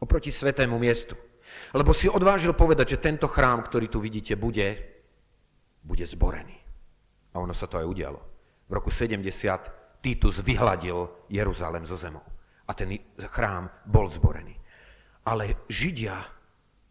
Oproti 0.00 0.32
svetému 0.32 0.74
miestu. 0.80 1.14
Lebo 1.74 1.90
si 1.92 2.08
odvážil 2.08 2.52
povedať, 2.54 2.96
že 2.96 3.02
tento 3.02 3.26
chrám, 3.26 3.66
ktorý 3.66 3.86
tu 3.90 3.98
vidíte, 3.98 4.38
bude, 4.38 4.80
bude 5.82 6.06
zborený. 6.06 6.56
A 7.34 7.42
ono 7.42 7.52
sa 7.52 7.66
to 7.68 7.76
aj 7.76 7.86
udialo. 7.86 8.20
V 8.66 8.72
roku 8.72 8.90
70 8.90 9.22
Titus 10.02 10.40
vyhladil 10.42 11.26
Jeruzalem 11.30 11.86
zo 11.86 11.98
zemou. 11.98 12.22
A 12.66 12.74
ten 12.74 12.98
chrám 13.30 13.70
bol 13.86 14.10
zborený. 14.10 14.54
Ale 15.26 15.66
Židia, 15.66 16.22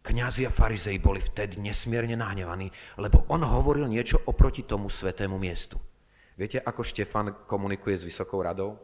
kňazi 0.03 0.47
a 0.47 0.51
farizei 0.51 0.99
boli 0.99 1.23
vtedy 1.23 1.59
nesmierne 1.59 2.15
nahnevaní, 2.19 2.71
lebo 2.99 3.23
on 3.31 3.43
hovoril 3.43 3.87
niečo 3.87 4.19
oproti 4.27 4.63
tomu 4.67 4.91
svetému 4.91 5.39
miestu. 5.39 5.79
Viete, 6.35 6.59
ako 6.59 6.83
Štefan 6.83 7.47
komunikuje 7.47 7.95
s 7.95 8.03
Vysokou 8.03 8.43
radou? 8.43 8.75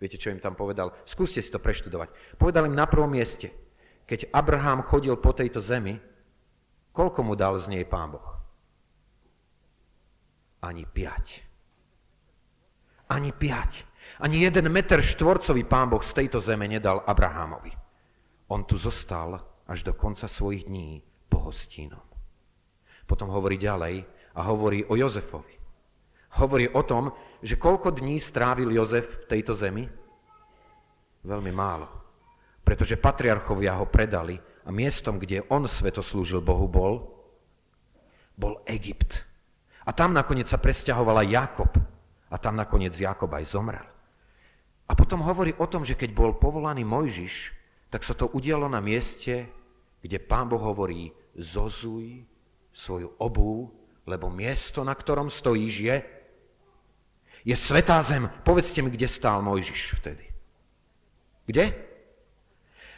Viete, 0.00 0.16
čo 0.16 0.32
im 0.32 0.40
tam 0.40 0.56
povedal? 0.56 0.92
Skúste 1.04 1.44
si 1.44 1.52
to 1.52 1.60
preštudovať. 1.60 2.36
Povedal 2.40 2.64
im 2.64 2.76
na 2.76 2.88
prvom 2.88 3.12
mieste– 3.12 3.52
keď 4.04 4.28
Abraham 4.36 4.84
chodil 4.84 5.16
po 5.16 5.32
tejto 5.32 5.64
zemi, 5.64 5.96
koľko 6.92 7.20
mu 7.24 7.32
dal 7.34 7.56
z 7.60 7.72
nej 7.72 7.84
Pán 7.88 8.12
Boh? 8.12 8.28
Ani 10.60 10.84
piať. 10.84 11.44
Ani 13.08 13.32
piať. 13.32 13.84
Ani 14.20 14.44
jeden 14.44 14.68
meter 14.68 15.00
štvorcový 15.00 15.64
Pán 15.64 15.88
Boh 15.88 16.04
z 16.04 16.12
tejto 16.12 16.40
zeme 16.44 16.68
nedal 16.68 17.00
Abrahamovi. 17.04 17.72
On 18.52 18.60
tu 18.64 18.76
zostal 18.76 19.40
až 19.64 19.80
do 19.80 19.96
konca 19.96 20.28
svojich 20.28 20.68
dní 20.68 21.00
pohostínom. 21.32 22.04
Potom 23.08 23.32
hovorí 23.32 23.56
ďalej 23.56 24.04
a 24.36 24.40
hovorí 24.44 24.84
o 24.84 24.96
Jozefovi. 24.96 25.56
Hovorí 26.40 26.68
o 26.68 26.82
tom, 26.84 27.12
že 27.40 27.56
koľko 27.56 27.96
dní 27.96 28.20
strávil 28.20 28.68
Jozef 28.72 29.24
v 29.24 29.28
tejto 29.28 29.56
zemi? 29.56 29.88
Veľmi 31.24 31.52
málo 31.52 32.03
pretože 32.64 32.96
patriarchovia 32.96 33.76
ho 33.76 33.84
predali 33.84 34.40
a 34.64 34.72
miestom, 34.72 35.20
kde 35.20 35.44
on 35.52 35.68
sveto 35.68 36.00
slúžil 36.00 36.40
Bohu, 36.40 36.64
bol, 36.64 37.04
bol 38.34 38.64
Egypt. 38.64 39.20
A 39.84 39.92
tam 39.92 40.16
nakoniec 40.16 40.48
sa 40.48 40.56
presťahovala 40.56 41.28
Jakob. 41.28 41.68
A 42.32 42.36
tam 42.40 42.56
nakoniec 42.56 42.96
Jakob 42.96 43.28
aj 43.30 43.52
zomrel. 43.52 43.86
A 44.88 44.92
potom 44.96 45.22
hovorí 45.22 45.52
o 45.60 45.68
tom, 45.68 45.84
že 45.84 45.94
keď 45.94 46.10
bol 46.16 46.36
povolaný 46.40 46.82
Mojžiš, 46.82 47.52
tak 47.92 48.02
sa 48.02 48.16
to 48.16 48.26
udialo 48.32 48.66
na 48.66 48.82
mieste, 48.82 49.46
kde 50.02 50.18
pán 50.18 50.48
Boh 50.50 50.60
hovorí, 50.60 51.14
zozuj 51.36 52.24
svoju 52.74 53.14
obu, 53.22 53.70
lebo 54.04 54.28
miesto, 54.28 54.82
na 54.82 54.92
ktorom 54.92 55.30
stojíš, 55.30 55.74
je, 55.78 55.96
je 57.44 57.56
svetá 57.56 58.00
zem. 58.02 58.28
Povedzte 58.42 58.82
mi, 58.82 58.90
kde 58.90 59.08
stál 59.08 59.40
Mojžiš 59.44 60.00
vtedy. 60.00 60.26
Kde? 61.44 61.93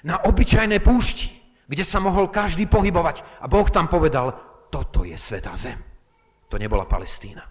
Na 0.06 0.22
obyčajné 0.22 0.78
púšti, 0.78 1.34
kde 1.66 1.82
sa 1.82 1.98
mohol 1.98 2.30
každý 2.30 2.70
pohybovať. 2.70 3.42
A 3.42 3.50
Boh 3.50 3.66
tam 3.66 3.90
povedal, 3.90 4.30
toto 4.70 5.02
je 5.02 5.18
svetá 5.18 5.58
zem. 5.58 5.82
To 6.46 6.54
nebola 6.54 6.86
Palestína. 6.86 7.42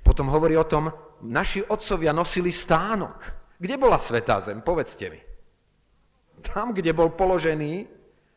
Potom 0.00 0.32
hovorí 0.32 0.56
o 0.56 0.64
tom, 0.64 0.88
naši 1.28 1.60
otcovia 1.60 2.16
nosili 2.16 2.48
stánok. 2.48 3.28
Kde 3.60 3.76
bola 3.76 4.00
svetá 4.00 4.40
zem? 4.40 4.64
Povedzte 4.64 5.12
mi. 5.12 5.20
Tam, 6.40 6.72
kde 6.72 6.96
bol 6.96 7.12
položený 7.12 7.84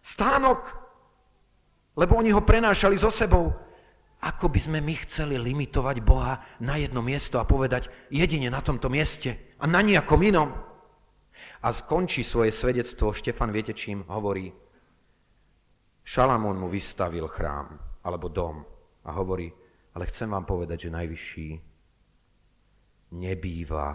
stánok. 0.03 0.59
Lebo 1.95 2.19
oni 2.19 2.35
ho 2.35 2.43
prenášali 2.43 2.99
so 2.99 3.11
sebou. 3.11 3.51
Ako 4.19 4.51
by 4.51 4.59
sme 4.59 4.79
my 4.83 4.99
chceli 5.07 5.39
limitovať 5.39 6.03
Boha 6.03 6.59
na 6.59 6.75
jedno 6.75 6.99
miesto 6.99 7.39
a 7.39 7.47
povedať 7.47 7.87
jedine 8.11 8.51
na 8.51 8.59
tomto 8.59 8.91
mieste 8.91 9.55
a 9.55 9.63
na 9.63 9.79
nejakom 9.79 10.19
inom. 10.19 10.68
A 11.59 11.75
skončí 11.75 12.23
svoje 12.23 12.55
svedectvo, 12.55 13.11
Štefan, 13.11 13.51
viete 13.51 13.75
čím 13.75 14.07
hovorí? 14.07 14.47
Šalamón 16.07 16.55
mu 16.55 16.71
vystavil 16.71 17.27
chrám, 17.27 17.75
alebo 18.07 18.31
dom 18.31 18.63
a 19.03 19.11
hovorí, 19.11 19.51
ale 19.91 20.07
chcem 20.07 20.31
vám 20.31 20.47
povedať, 20.47 20.87
že 20.87 20.95
najvyšší 20.95 21.49
nebýva 23.19 23.87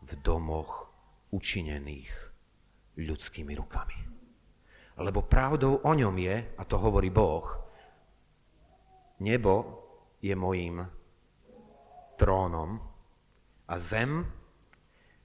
v 0.00 0.10
domoch 0.24 0.88
učinených 1.30 2.10
ľudskými 2.96 3.52
rukami. 3.54 3.98
lebo 5.00 5.24
pravdou 5.24 5.80
o 5.80 5.92
ňom 5.96 6.16
je, 6.20 6.36
a 6.56 6.62
to 6.68 6.76
hovorí 6.76 7.08
Boh, 7.08 7.46
nebo 9.20 9.80
je 10.20 10.36
mojím 10.36 10.84
trónom 12.20 12.76
a 13.68 13.74
zem 13.80 14.39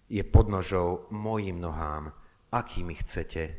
je 0.09 0.21
podnožou 0.21 1.09
mojim 1.09 1.57
nohám, 1.57 2.13
akými 2.53 2.95
chcete 3.01 3.57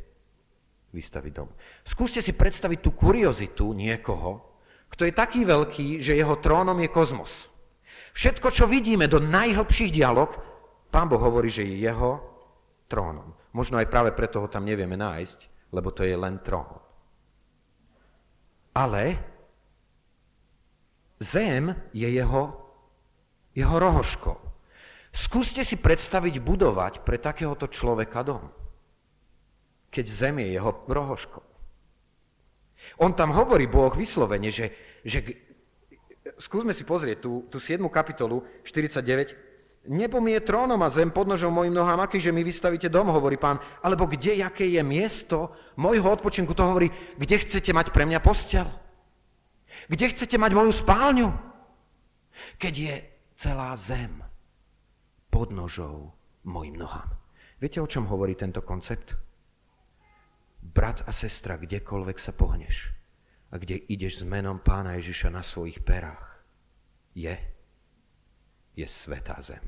vystaviť 0.95 1.33
dom. 1.35 1.51
Skúste 1.85 2.23
si 2.23 2.33
predstaviť 2.33 2.79
tú 2.81 2.91
kuriozitu 2.95 3.75
niekoho, 3.77 4.57
kto 4.89 5.05
je 5.05 5.13
taký 5.13 5.45
veľký, 5.45 5.99
že 5.99 6.17
jeho 6.17 6.39
trónom 6.39 6.79
je 6.79 6.89
kozmos. 6.89 7.33
Všetko, 8.17 8.49
čo 8.49 8.65
vidíme 8.65 9.11
do 9.11 9.21
najhlbších 9.21 9.93
dialog, 9.93 10.33
pán 10.89 11.11
Boh 11.11 11.21
hovorí, 11.21 11.53
že 11.53 11.69
je 11.69 11.85
jeho 11.85 12.23
trónom. 12.89 13.35
Možno 13.53 13.77
aj 13.77 13.91
práve 13.93 14.17
preto 14.17 14.41
ho 14.41 14.49
tam 14.49 14.65
nevieme 14.65 14.97
nájsť, 14.97 15.73
lebo 15.75 15.93
to 15.93 16.07
je 16.07 16.17
len 16.17 16.41
trón. 16.41 16.81
Ale 18.73 19.21
zem 21.21 21.77
je 21.93 22.09
jeho, 22.09 22.57
jeho 23.53 23.77
rohoškou. 23.77 24.46
Skúste 25.17 25.65
si 25.65 25.81
predstaviť 25.81 26.45
budovať 26.45 27.01
pre 27.01 27.17
takéhoto 27.17 27.65
človeka 27.65 28.21
dom, 28.21 28.53
keď 29.89 30.05
zem 30.13 30.45
je 30.45 30.61
jeho 30.61 30.85
rohoškou. 30.85 31.41
On 33.01 33.17
tam 33.17 33.33
hovorí, 33.33 33.65
Boh 33.65 33.89
vyslovene, 33.97 34.53
že, 34.53 34.77
že 35.09 35.25
skúsme 36.37 36.77
si 36.77 36.85
pozrieť 36.85 37.25
tú, 37.25 37.49
tú 37.49 37.57
7. 37.57 37.81
kapitolu 37.89 38.45
49. 38.69 39.89
Nebo 39.89 40.21
mi 40.21 40.37
je 40.37 40.45
trónom 40.45 40.77
a 40.85 40.93
zem 40.93 41.09
podnožou 41.09 41.49
mojim 41.49 41.73
nohám, 41.73 42.05
aký, 42.05 42.21
že 42.21 42.35
mi 42.35 42.45
vystavíte 42.45 42.93
dom, 42.93 43.09
hovorí 43.09 43.41
pán. 43.41 43.57
Alebo 43.81 44.05
kde, 44.05 44.45
aké 44.45 44.69
je 44.69 44.83
miesto 44.85 45.49
mojho 45.81 46.13
odpočinku, 46.13 46.53
to 46.53 46.61
hovorí, 46.61 46.93
kde 47.17 47.41
chcete 47.41 47.73
mať 47.73 47.89
pre 47.89 48.05
mňa 48.05 48.21
postel. 48.21 48.69
Kde 49.89 50.13
chcete 50.13 50.37
mať 50.37 50.53
moju 50.53 50.77
spálňu? 50.77 51.33
Keď 52.61 52.75
je 52.75 52.95
celá 53.39 53.73
zem 53.79 54.26
pod 55.37 55.53
nožou 55.53 56.17
mojim 56.49 56.81
nohám. 56.81 57.13
Viete, 57.61 57.77
o 57.77 57.85
čom 57.85 58.09
hovorí 58.09 58.33
tento 58.33 58.65
koncept? 58.65 59.13
Brat 60.65 61.05
a 61.05 61.13
sestra, 61.13 61.61
kdekoľvek 61.61 62.17
sa 62.17 62.33
pohneš 62.33 62.89
a 63.53 63.61
kde 63.61 63.85
ideš 63.85 64.25
s 64.25 64.25
menom 64.25 64.65
pána 64.65 64.97
Ježiša 64.97 65.29
na 65.29 65.45
svojich 65.45 65.85
perách, 65.85 66.41
je, 67.13 67.37
je 68.81 68.89
svetá 68.89 69.37
zem. 69.45 69.61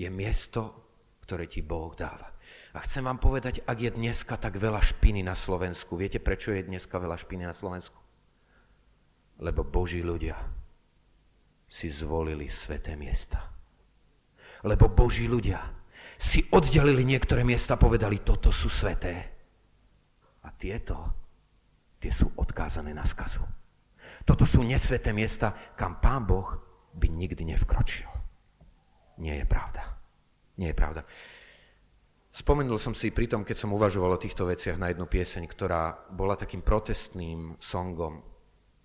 Je 0.00 0.08
miesto, 0.08 0.80
ktoré 1.28 1.44
ti 1.44 1.60
Boh 1.60 1.92
dáva. 1.92 2.32
A 2.72 2.80
chcem 2.88 3.04
vám 3.04 3.20
povedať, 3.20 3.60
ak 3.68 3.84
je 3.84 3.90
dneska 3.92 4.40
tak 4.40 4.56
veľa 4.56 4.80
špiny 4.80 5.20
na 5.20 5.36
Slovensku, 5.36 6.00
viete, 6.00 6.16
prečo 6.16 6.56
je 6.56 6.64
dneska 6.64 6.96
veľa 6.96 7.20
špiny 7.20 7.44
na 7.44 7.52
Slovensku? 7.52 8.00
Lebo 9.44 9.60
Boží 9.60 10.00
ľudia 10.00 10.40
si 11.68 11.92
zvolili 11.92 12.48
sveté 12.48 12.96
miesta. 12.96 13.59
Lebo 14.66 14.92
Boží 14.92 15.24
ľudia 15.24 15.60
si 16.20 16.44
oddelili 16.52 17.04
niektoré 17.04 17.40
miesta 17.46 17.80
povedali, 17.80 18.20
toto 18.20 18.52
sú 18.52 18.68
sveté. 18.68 19.14
A 20.44 20.48
tieto, 20.52 20.96
tie 21.96 22.12
sú 22.12 22.28
odkázané 22.36 22.92
na 22.92 23.04
skazu. 23.08 23.40
Toto 24.24 24.44
sú 24.44 24.60
nesveté 24.60 25.16
miesta, 25.16 25.72
kam 25.76 25.96
Pán 25.96 26.28
Boh 26.28 26.48
by 26.92 27.08
nikdy 27.08 27.56
nevkročil. 27.56 28.08
Nie 29.20 29.40
je 29.40 29.46
pravda. 29.48 29.96
Nie 30.60 30.72
je 30.72 30.76
pravda. 30.76 31.02
Spomenul 32.30 32.76
som 32.76 32.92
si 32.92 33.10
pri 33.10 33.26
tom, 33.26 33.42
keď 33.42 33.56
som 33.64 33.74
uvažoval 33.74 34.16
o 34.16 34.22
týchto 34.22 34.44
veciach 34.44 34.76
na 34.76 34.92
jednu 34.92 35.08
pieseň, 35.08 35.48
ktorá 35.48 36.12
bola 36.12 36.36
takým 36.36 36.60
protestným 36.60 37.56
songom 37.58 38.22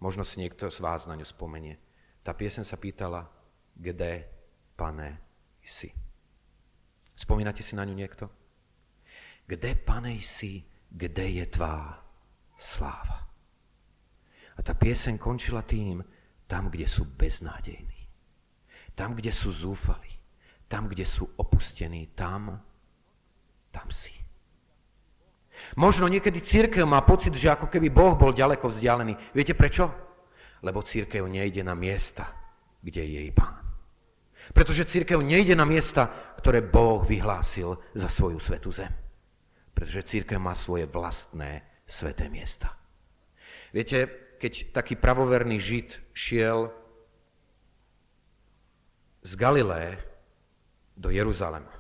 Možno 0.06 0.22
si 0.22 0.38
niekto 0.38 0.68
z 0.68 0.80
vás 0.84 1.08
na 1.08 1.16
ňu 1.16 1.26
spomenie. 1.26 1.80
Tá 2.22 2.36
piesen 2.36 2.62
sa 2.62 2.76
pýtala, 2.76 3.26
kde, 3.74 4.28
pane, 4.76 5.18
si. 5.67 5.89
Spomínate 7.15 7.63
si 7.63 7.73
na 7.75 7.86
ňu 7.86 7.95
niekto? 7.95 8.30
Kde, 9.45 9.78
pane, 9.78 10.19
si, 10.19 10.65
kde 10.89 11.41
je 11.41 11.45
tvá 11.45 12.01
sláva? 12.58 13.30
A 14.56 14.60
tá 14.63 14.73
piesen 14.73 15.19
končila 15.19 15.62
tým, 15.62 16.01
tam, 16.47 16.69
kde 16.69 16.88
sú 16.88 17.06
beznádejní. 17.06 18.08
Tam, 18.95 19.17
kde 19.17 19.34
sú 19.34 19.51
zúfali. 19.51 20.12
Tam, 20.71 20.88
kde 20.88 21.04
sú 21.04 21.28
opustení. 21.36 22.08
Tam, 22.15 22.62
tam 23.73 23.88
si. 23.91 24.13
Možno 25.75 26.08
niekedy 26.08 26.39
církev 26.43 26.84
má 26.86 27.01
pocit, 27.04 27.34
že 27.36 27.51
ako 27.51 27.67
keby 27.67 27.89
Boh 27.89 28.13
bol 28.15 28.32
ďaleko 28.36 28.71
vzdialený. 28.71 29.36
Viete 29.36 29.58
prečo? 29.58 29.89
Lebo 30.63 30.86
církev 30.86 31.25
nejde 31.28 31.63
na 31.63 31.75
miesta, 31.75 32.32
kde 32.80 33.01
je 33.04 33.12
jej 33.25 33.32
pán. 33.34 33.64
Pretože 34.53 34.86
církev 34.86 35.23
nejde 35.23 35.55
na 35.58 35.65
miesta, 35.65 36.12
ktoré 36.38 36.62
Boh 36.62 37.01
vyhlásil 37.01 37.79
za 37.95 38.10
svoju 38.12 38.38
svetú 38.38 38.69
zem. 38.69 38.91
Pretože 39.73 40.05
církev 40.05 40.38
má 40.38 40.53
svoje 40.53 40.86
vlastné 40.86 41.65
sveté 41.89 42.29
miesta. 42.29 42.75
Viete, 43.73 44.08
keď 44.38 44.75
taký 44.75 44.95
pravoverný 44.99 45.58
žid 45.58 45.95
šiel 46.13 46.71
z 49.25 49.31
Galilé 49.36 49.99
do 50.95 51.10
Jeruzalema, 51.10 51.71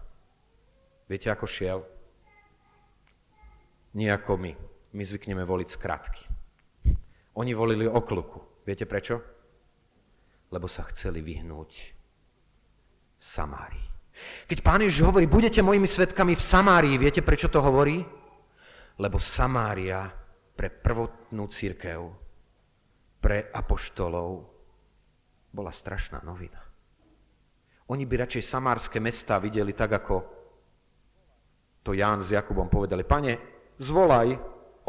viete, 1.07 1.29
ako 1.29 1.45
šiel? 1.45 1.79
nie 3.95 4.11
ako 4.11 4.37
my. 4.37 4.51
My 4.95 5.03
zvykneme 5.03 5.43
voliť 5.47 5.69
skratky. 5.71 6.23
Oni 7.35 7.51
volili 7.55 7.87
okluku. 7.87 8.63
Viete 8.67 8.87
prečo? 8.87 9.19
Lebo 10.51 10.67
sa 10.67 10.87
chceli 10.91 11.19
vyhnúť 11.23 11.94
Samárii. 13.25 13.89
Keď 14.45 14.61
pán 14.61 14.85
Ježiš 14.85 15.01
hovorí, 15.01 15.25
budete 15.25 15.65
mojimi 15.65 15.89
svetkami 15.89 16.37
v 16.37 16.45
Samárii, 16.45 17.01
viete 17.01 17.25
prečo 17.25 17.49
to 17.49 17.57
hovorí? 17.57 18.05
Lebo 19.01 19.17
Samária 19.17 20.07
pre 20.55 20.69
prvotnú 20.71 21.49
církev, 21.49 21.99
pre 23.19 23.49
apoštolov 23.49 24.29
bola 25.51 25.73
strašná 25.73 26.21
novina. 26.21 26.61
Oni 27.91 28.05
by 28.05 28.23
radšej 28.23 28.43
samárske 28.45 29.01
mesta 29.01 29.41
videli 29.41 29.73
tak, 29.73 29.91
ako 29.97 30.15
to 31.85 31.93
Ján 31.93 32.25
s 32.25 32.33
Jakubom 32.33 32.69
povedali, 32.69 33.05
pane, 33.05 33.33
zvolaj 33.77 34.33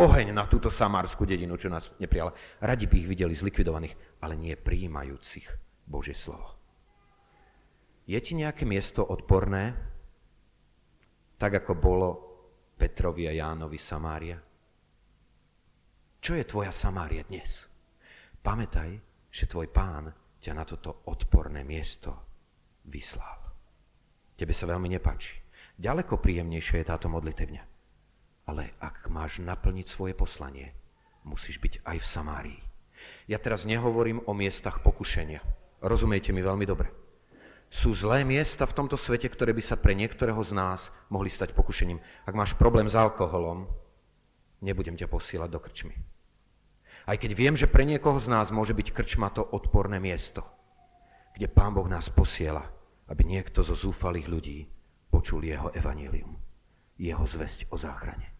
oheň 0.01 0.33
na 0.33 0.49
túto 0.49 0.73
samárskú 0.73 1.29
dedinu, 1.29 1.61
čo 1.61 1.69
nás 1.69 1.93
neprijala. 2.01 2.33
Radi 2.61 2.89
by 2.89 2.97
ich 3.01 3.09
videli 3.11 3.35
zlikvidovaných, 3.37 4.21
ale 4.25 4.37
nie 4.37 4.57
prijímajúcich 4.57 5.45
Božie 5.89 6.17
slovo. 6.17 6.56
Je 8.07 8.19
ti 8.23 8.39
nejaké 8.39 8.63
miesto 8.63 9.03
odporné, 9.03 9.75
tak 11.43 11.59
ako 11.59 11.73
bolo 11.75 12.09
Petrovi 12.79 13.27
a 13.27 13.35
Jánovi 13.35 13.83
Samária? 13.83 14.39
Čo 16.23 16.39
je 16.39 16.47
tvoja 16.47 16.71
Samária 16.71 17.27
dnes? 17.27 17.67
Pamätaj, 18.47 19.03
že 19.27 19.51
tvoj 19.51 19.67
pán 19.75 20.15
ťa 20.39 20.53
na 20.55 20.63
toto 20.63 21.03
odporné 21.11 21.67
miesto 21.67 22.15
vyslal. 22.87 23.43
Tebe 24.39 24.55
sa 24.55 24.71
veľmi 24.71 24.87
nepáči. 24.87 25.43
Ďaleko 25.75 26.23
príjemnejšia 26.23 26.87
je 26.87 26.87
táto 26.87 27.11
modlitevňa. 27.11 27.63
Ale 28.47 28.79
ak 28.79 29.11
máš 29.11 29.43
naplniť 29.43 29.87
svoje 29.91 30.15
poslanie, 30.15 30.71
musíš 31.27 31.59
byť 31.59 31.83
aj 31.83 31.97
v 31.99 32.07
Samárii. 32.07 32.61
Ja 33.27 33.43
teraz 33.43 33.67
nehovorím 33.67 34.23
o 34.31 34.33
miestach 34.33 34.79
pokušenia. 34.87 35.43
Rozumiete 35.83 36.31
mi 36.31 36.39
veľmi 36.39 36.63
dobre. 36.63 37.06
Sú 37.67 37.93
zlé 37.93 38.23
miesta 38.23 38.65
v 38.65 38.77
tomto 38.77 38.95
svete, 38.95 39.27
ktoré 39.27 39.51
by 39.53 39.63
sa 39.63 39.77
pre 39.77 39.93
niektorého 39.93 40.39
z 40.47 40.55
nás 40.55 40.89
mohli 41.11 41.29
stať 41.29 41.53
pokušením. 41.53 41.99
Ak 42.25 42.35
máš 42.39 42.55
problém 42.55 42.87
s 42.87 42.95
alkoholom, 42.95 43.67
nebudem 44.63 44.95
ťa 44.95 45.11
posielať 45.11 45.51
do 45.51 45.61
krčmy. 45.61 45.97
Aj 47.07 47.15
keď 47.19 47.31
viem, 47.39 47.55
že 47.55 47.71
pre 47.71 47.87
niekoho 47.87 48.19
z 48.19 48.27
nás 48.27 48.51
môže 48.51 48.75
byť 48.75 48.91
krčma 48.91 49.31
to 49.31 49.43
odporné 49.43 50.03
miesto, 50.03 50.43
kde 51.39 51.47
Pán 51.47 51.75
Boh 51.75 51.87
nás 51.87 52.11
posiela, 52.11 52.67
aby 53.07 53.23
niekto 53.23 53.63
zo 53.63 53.79
zúfalých 53.79 54.27
ľudí 54.27 54.59
počul 55.11 55.47
jeho 55.47 55.71
evanílium, 55.71 56.35
jeho 56.99 57.23
zväzť 57.23 57.71
o 57.71 57.79
záchrane. 57.79 58.35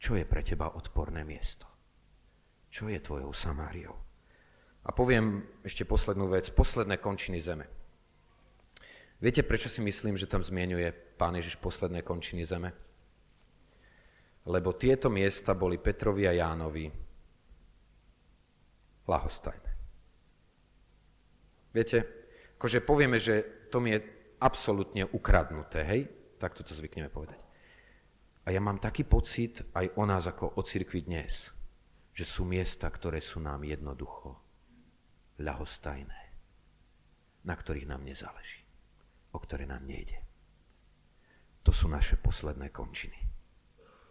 Čo 0.00 0.16
je 0.16 0.24
pre 0.24 0.40
teba 0.40 0.72
odporné 0.72 1.20
miesto? 1.28 1.68
Čo 2.72 2.88
je 2.88 2.96
tvojou 3.04 3.36
Samáriou? 3.36 4.09
A 4.80 4.96
poviem 4.96 5.44
ešte 5.60 5.84
poslednú 5.84 6.32
vec, 6.32 6.48
posledné 6.48 6.96
končiny 6.96 7.38
zeme. 7.44 7.68
Viete, 9.20 9.44
prečo 9.44 9.68
si 9.68 9.84
myslím, 9.84 10.16
že 10.16 10.24
tam 10.24 10.40
zmienuje 10.40 10.88
Pán 11.20 11.36
Ježiš 11.36 11.60
posledné 11.60 12.00
končiny 12.00 12.48
zeme? 12.48 12.72
Lebo 14.48 14.72
tieto 14.72 15.12
miesta 15.12 15.52
boli 15.52 15.76
Petrovi 15.76 16.24
a 16.24 16.32
Jánovi 16.32 16.88
lahostajné. 19.04 19.70
Viete, 21.76 21.98
akože 22.56 22.80
povieme, 22.80 23.20
že 23.20 23.68
to 23.68 23.84
mi 23.84 23.92
je 23.92 24.00
absolútne 24.40 25.04
ukradnuté, 25.12 25.84
hej? 25.84 26.08
Tak 26.40 26.56
toto 26.56 26.72
zvykneme 26.72 27.12
povedať. 27.12 27.36
A 28.48 28.56
ja 28.56 28.64
mám 28.64 28.80
taký 28.80 29.04
pocit 29.04 29.60
aj 29.76 29.92
o 30.00 30.08
nás 30.08 30.24
ako 30.24 30.56
o 30.56 30.64
cirkvi 30.64 31.04
dnes, 31.04 31.52
že 32.16 32.24
sú 32.24 32.48
miesta, 32.48 32.88
ktoré 32.88 33.20
sú 33.20 33.36
nám 33.44 33.68
jednoducho 33.68 34.49
ľahostajné, 35.40 36.20
na 37.48 37.54
ktorých 37.56 37.88
nám 37.88 38.04
nezáleží, 38.04 38.60
o 39.32 39.38
ktoré 39.40 39.64
nám 39.64 39.88
nejde. 39.88 40.20
To 41.64 41.72
sú 41.72 41.88
naše 41.88 42.20
posledné 42.20 42.68
končiny, 42.68 43.16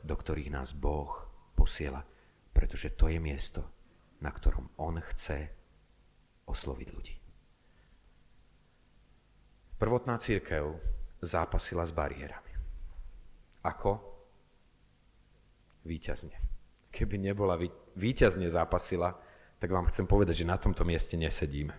do 0.01 0.17
ktorých 0.17 0.49
nás 0.49 0.73
Boh 0.73 1.13
posiela, 1.53 2.01
pretože 2.53 2.97
to 2.97 3.09
je 3.09 3.21
miesto, 3.21 3.61
na 4.19 4.33
ktorom 4.33 4.73
On 4.81 4.97
chce 4.97 5.49
osloviť 6.49 6.87
ľudí. 6.91 7.15
Prvotná 9.79 10.19
církev 10.19 10.75
zápasila 11.23 11.87
s 11.87 11.95
bariérami. 11.95 12.51
Ako? 13.63 14.01
Výťazne. 15.87 16.35
Keby 16.91 17.15
nebola 17.15 17.55
výťazne 17.95 18.51
zápasila, 18.51 19.15
tak 19.59 19.69
vám 19.69 19.91
chcem 19.91 20.07
povedať, 20.07 20.43
že 20.43 20.49
na 20.49 20.55
tomto 20.55 20.87
mieste 20.87 21.19
nesedíme. 21.19 21.75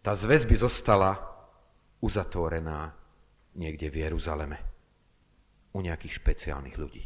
Tá 0.00 0.16
zväz 0.16 0.48
by 0.48 0.56
zostala 0.56 1.20
uzatvorená 2.00 2.96
niekde 3.52 3.92
v 3.92 4.08
Jeruzaleme. 4.08 4.58
U 5.70 5.84
nejakých 5.84 6.18
špeciálnych 6.18 6.74
ľudí. 6.74 7.04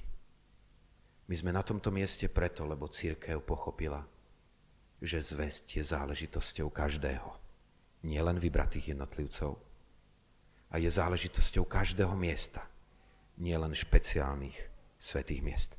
My 1.28 1.34
sme 1.36 1.52
na 1.52 1.60
tomto 1.60 1.92
mieste 1.92 2.32
preto, 2.32 2.64
lebo 2.64 2.88
církev 2.88 3.44
pochopila, 3.44 4.00
že 5.04 5.20
zväzť 5.20 5.80
je 5.80 5.84
záležitosťou 5.84 6.72
každého 6.72 7.28
nielen 8.08 8.40
vybratých 8.40 8.96
jednotlivcov. 8.96 9.60
A 10.72 10.80
je 10.80 10.88
záležitosťou 10.88 11.68
každého 11.68 12.12
miesta, 12.16 12.64
nielen 13.36 13.76
špeciálnych 13.76 14.56
svetých 14.96 15.44
miest. 15.44 15.70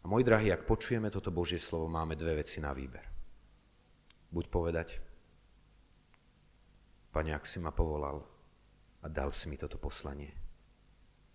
A 0.00 0.08
môj 0.08 0.24
drahý, 0.24 0.48
ak 0.52 0.64
počujeme 0.64 1.12
toto 1.12 1.28
Božie 1.28 1.60
slovo, 1.60 1.84
máme 1.88 2.16
dve 2.16 2.40
veci 2.40 2.56
na 2.58 2.72
výber. 2.72 3.04
Buď 4.32 4.44
povedať, 4.48 4.88
Pane, 7.10 7.34
ak 7.34 7.42
si 7.42 7.58
ma 7.58 7.74
povolal 7.74 8.22
a 9.02 9.06
dal 9.10 9.34
si 9.34 9.50
mi 9.50 9.58
toto 9.58 9.82
poslanie, 9.82 10.30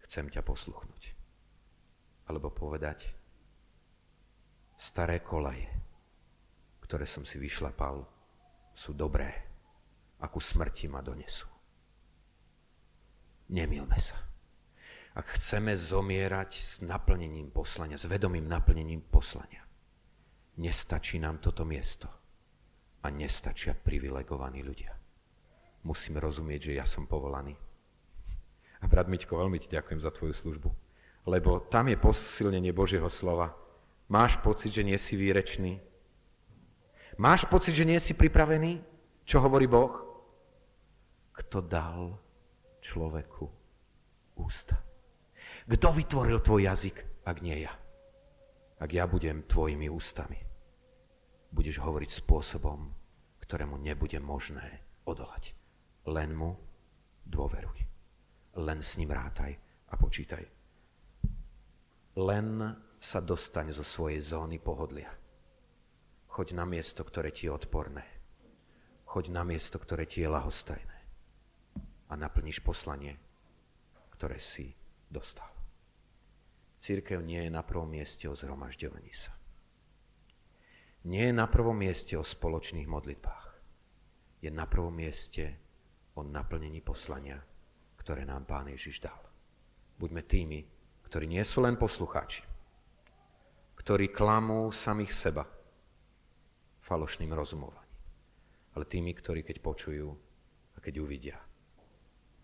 chcem 0.07 0.31
ťa 0.31 0.39
posluchnúť. 0.39 1.11
Alebo 2.31 2.47
povedať, 2.47 3.11
staré 4.79 5.19
kolaje, 5.19 5.67
ktoré 6.79 7.03
som 7.03 7.27
si 7.27 7.35
vyšlapal, 7.35 8.07
sú 8.71 8.95
dobré 8.95 9.45
akú 10.23 10.39
smrti 10.39 10.87
ma 10.87 11.03
donesú. 11.03 11.45
Nemilme 13.51 13.99
sa. 13.99 14.15
Ak 15.15 15.39
chceme 15.39 15.79
zomierať 15.79 16.51
s 16.51 16.73
naplnením 16.83 17.47
poslania, 17.47 17.95
s 17.95 18.03
vedomým 18.03 18.43
naplnením 18.51 18.99
poslania, 19.07 19.63
nestačí 20.59 21.17
nám 21.23 21.39
toto 21.39 21.63
miesto 21.63 22.11
a 22.99 23.07
nestačia 23.07 23.71
privilegovaní 23.71 24.59
ľudia. 24.59 24.91
Musíme 25.87 26.19
rozumieť, 26.19 26.71
že 26.71 26.77
ja 26.77 26.85
som 26.85 27.07
povolaný. 27.07 27.55
A 28.83 28.85
brat 28.91 29.07
Miťko, 29.07 29.39
veľmi 29.39 29.55
ti 29.63 29.71
ďakujem 29.71 30.03
za 30.03 30.11
tvoju 30.11 30.35
službu, 30.35 30.69
lebo 31.31 31.63
tam 31.71 31.87
je 31.87 31.95
posilnenie 31.95 32.75
Božieho 32.75 33.07
slova. 33.07 33.55
Máš 34.11 34.35
pocit, 34.43 34.75
že 34.75 34.83
nie 34.83 34.99
si 34.99 35.15
výrečný? 35.15 35.79
Máš 37.15 37.47
pocit, 37.47 37.71
že 37.71 37.87
nie 37.87 37.97
si 38.03 38.11
pripravený? 38.11 38.83
Čo 39.23 39.39
hovorí 39.39 39.65
Boh? 39.65 40.05
kto 41.35 41.59
dal 41.61 42.15
človeku 42.79 43.51
ústa. 44.39 44.79
Kto 45.65 45.89
vytvoril 45.97 46.45
tvoj 46.45 46.61
jazyk, 46.69 47.25
ak 47.25 47.41
nie 47.41 47.65
ja? 47.65 47.73
Ak 48.77 48.93
ja 48.93 49.09
budem 49.09 49.49
tvojimi 49.49 49.89
ústami, 49.89 50.37
budeš 51.49 51.81
hovoriť 51.81 52.21
spôsobom, 52.21 52.93
ktorému 53.41 53.81
nebude 53.81 54.21
možné 54.21 54.85
odolať. 55.09 55.57
Len 56.05 56.37
mu 56.37 56.53
dôveruj. 57.25 57.81
Len 58.61 58.79
s 58.85 58.93
ním 59.01 59.09
rátaj 59.09 59.57
a 59.89 59.97
počítaj. 59.97 60.45
Len 62.21 62.47
sa 63.01 63.19
dostaň 63.25 63.73
zo 63.73 63.81
svojej 63.81 64.21
zóny 64.21 64.61
pohodlia. 64.61 65.09
Choď 66.29 66.61
na 66.61 66.69
miesto, 66.69 67.01
ktoré 67.01 67.33
ti 67.33 67.49
je 67.49 67.55
odporné. 67.57 68.05
Choď 69.09 69.33
na 69.33 69.41
miesto, 69.41 69.81
ktoré 69.81 70.05
ti 70.05 70.21
je 70.21 70.29
lahostajné 70.29 70.97
a 72.05 72.13
naplníš 72.13 72.61
poslanie, 72.61 73.17
ktoré 74.13 74.37
si 74.37 74.77
dostal. 75.09 75.54
Církev 76.79 77.23
nie 77.25 77.45
je 77.45 77.51
na 77.51 77.65
prvom 77.65 77.89
mieste 77.89 78.29
o 78.29 78.37
zhromažďovaní 78.37 79.13
sa. 79.15 79.33
Nie 81.05 81.29
je 81.29 81.35
na 81.37 81.45
prvom 81.45 81.77
mieste 81.77 82.17
o 82.17 82.25
spoločných 82.25 82.89
modlitbách. 82.89 83.45
Je 84.41 84.49
na 84.49 84.65
prvom 84.65 84.93
mieste 84.93 85.57
o 86.17 86.25
naplnení 86.25 86.81
poslania, 86.81 87.37
ktoré 88.01 88.25
nám 88.25 88.49
Pán 88.49 88.69
Ježiš 88.69 89.05
dal. 89.05 89.17
Buďme 90.01 90.25
tými, 90.25 90.65
ktorí 91.05 91.29
nie 91.29 91.45
sú 91.45 91.61
len 91.61 91.77
poslucháči, 91.77 92.41
ktorí 93.77 94.09
klamú 94.09 94.73
samých 94.73 95.13
seba 95.13 95.45
falošným 96.85 97.33
rozumovaním, 97.33 98.01
ale 98.73 98.85
tými, 98.89 99.13
ktorí 99.13 99.41
keď 99.45 99.57
počujú 99.61 100.09
a 100.73 100.77
keď 100.81 100.93
uvidia, 101.01 101.37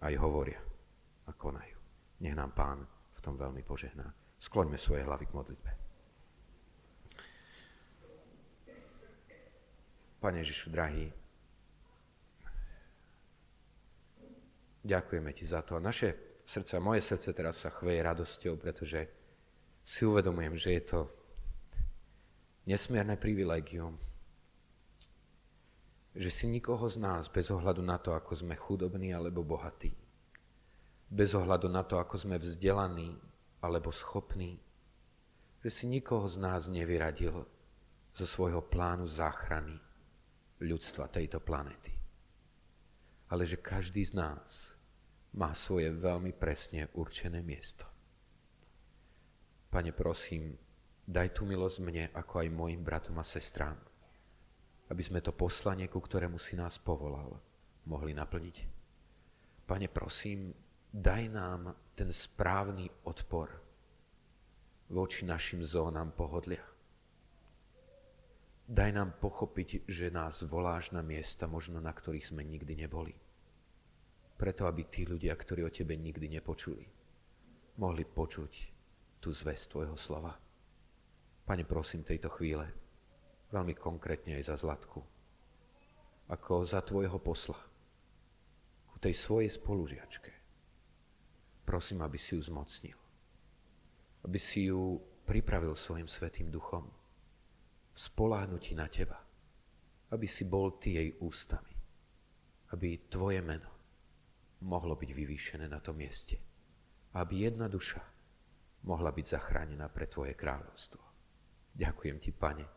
aj 0.02 0.14
hovoria 0.18 0.62
a 1.26 1.32
konajú. 1.34 1.78
Nech 2.22 2.38
nám 2.38 2.54
Pán 2.54 2.86
v 3.18 3.20
tom 3.22 3.38
veľmi 3.38 3.66
požehná. 3.66 4.21
Skloňme 4.42 4.78
svoje 4.82 5.06
hlavy 5.06 5.26
k 5.30 5.36
modlitbe. 5.38 5.72
Pane 10.22 10.38
Ježišu, 10.42 10.70
drahý, 10.70 11.10
ďakujeme 14.86 15.34
Ti 15.34 15.46
za 15.46 15.62
to. 15.62 15.78
A 15.78 15.82
naše 15.82 16.42
srdce, 16.46 16.78
moje 16.82 17.02
srdce 17.06 17.34
teraz 17.34 17.62
sa 17.62 17.70
chveje 17.70 18.02
radosťou, 18.02 18.58
pretože 18.58 19.10
si 19.86 20.06
uvedomujem, 20.06 20.58
že 20.58 20.70
je 20.78 20.84
to 20.86 21.00
nesmierne 22.70 23.18
privilegium, 23.18 23.98
že 26.14 26.30
si 26.30 26.46
nikoho 26.46 26.86
z 26.92 27.02
nás, 27.02 27.32
bez 27.32 27.50
ohľadu 27.50 27.82
na 27.82 27.98
to, 27.98 28.14
ako 28.14 28.36
sme 28.36 28.54
chudobní 28.58 29.16
alebo 29.16 29.42
bohatí, 29.42 29.96
bez 31.10 31.34
ohľadu 31.34 31.72
na 31.72 31.82
to, 31.82 31.98
ako 31.98 32.20
sme 32.20 32.38
vzdelaní 32.38 33.31
alebo 33.62 33.94
schopní, 33.94 34.58
že 35.62 35.70
si 35.70 35.86
nikoho 35.86 36.26
z 36.26 36.42
nás 36.42 36.66
nevyradil 36.66 37.46
zo 38.18 38.26
svojho 38.26 38.66
plánu 38.66 39.06
záchrany 39.08 39.78
ľudstva 40.62 41.08
tejto 41.08 41.38
planety. 41.40 41.94
Ale 43.30 43.48
že 43.48 43.62
každý 43.62 44.04
z 44.04 44.18
nás 44.18 44.76
má 45.38 45.56
svoje 45.56 45.88
veľmi 45.94 46.36
presne 46.36 46.92
určené 46.98 47.40
miesto. 47.40 47.88
Pane, 49.72 49.96
prosím, 49.96 50.60
daj 51.08 51.32
tu 51.32 51.48
milosť 51.48 51.78
mne, 51.80 52.06
ako 52.12 52.44
aj 52.44 52.50
mojim 52.52 52.84
bratom 52.84 53.16
a 53.16 53.24
sestrám, 53.24 53.80
aby 54.92 55.00
sme 55.00 55.24
to 55.24 55.32
poslanie, 55.32 55.88
ku 55.88 56.04
ktorému 56.04 56.36
si 56.36 56.60
nás 56.60 56.76
povolal, 56.76 57.40
mohli 57.88 58.12
naplniť. 58.12 58.58
Pane, 59.64 59.88
prosím, 59.88 60.52
daj 60.92 61.24
nám 61.32 61.72
ten 61.96 62.12
správny 62.12 62.92
odpor 63.08 63.48
voči 64.92 65.24
našim 65.24 65.64
zónam 65.64 66.12
pohodlia. 66.12 66.64
Daj 68.68 68.92
nám 68.92 69.16
pochopiť, 69.20 69.88
že 69.88 70.12
nás 70.12 70.44
voláš 70.44 70.92
na 70.92 71.00
miesta, 71.00 71.48
možno 71.48 71.80
na 71.80 71.92
ktorých 71.92 72.32
sme 72.32 72.44
nikdy 72.44 72.76
neboli. 72.76 73.16
Preto, 74.36 74.68
aby 74.68 74.88
tí 74.88 75.08
ľudia, 75.08 75.36
ktorí 75.36 75.64
o 75.64 75.72
Tebe 75.72 75.96
nikdy 75.96 76.28
nepočuli, 76.40 76.88
mohli 77.80 78.04
počuť 78.04 78.52
tú 79.24 79.32
zväz 79.32 79.68
Tvojho 79.72 79.96
slova. 79.96 80.36
Pane, 81.48 81.64
prosím 81.68 82.04
tejto 82.04 82.32
chvíle, 82.32 82.68
veľmi 83.52 83.76
konkrétne 83.76 84.40
aj 84.40 84.56
za 84.56 84.56
Zlatku, 84.56 85.04
ako 86.32 86.64
za 86.64 86.80
tvojho 86.80 87.20
posla, 87.20 87.60
ku 88.88 88.96
tej 89.04 89.12
svojej 89.20 89.52
spolužiačke. 89.52 90.41
Prosím, 91.72 92.04
aby 92.04 92.20
si 92.20 92.36
ju 92.36 92.44
zmocnil, 92.44 93.00
aby 94.28 94.36
si 94.36 94.68
ju 94.68 95.00
pripravil 95.24 95.72
svojim 95.72 96.04
svetým 96.04 96.52
duchom 96.52 96.84
v 97.96 98.00
spoláhnutí 98.12 98.76
na 98.76 98.92
teba, 98.92 99.16
aby 100.12 100.28
si 100.28 100.44
bol 100.44 100.76
ty 100.84 101.00
jej 101.00 101.16
ústami, 101.24 101.72
aby 102.76 103.08
tvoje 103.08 103.40
meno 103.40 103.72
mohlo 104.68 105.00
byť 105.00 105.16
vyvýšené 105.16 105.72
na 105.72 105.80
tom 105.80 105.96
mieste, 105.96 106.36
aby 107.16 107.48
jedna 107.48 107.72
duša 107.72 108.04
mohla 108.84 109.16
byť 109.16 109.26
zachránená 109.32 109.88
pre 109.88 110.12
tvoje 110.12 110.36
kráľovstvo. 110.36 111.00
Ďakujem 111.72 112.20
ti, 112.20 112.36
Pane, 112.36 112.68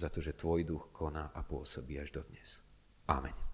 za 0.00 0.08
to, 0.08 0.24
že 0.24 0.32
Tvoj 0.32 0.64
duch 0.64 0.88
koná 0.96 1.28
a 1.36 1.44
pôsobí 1.44 2.00
až 2.00 2.16
dodnes. 2.16 2.64
Amen. 3.04 3.49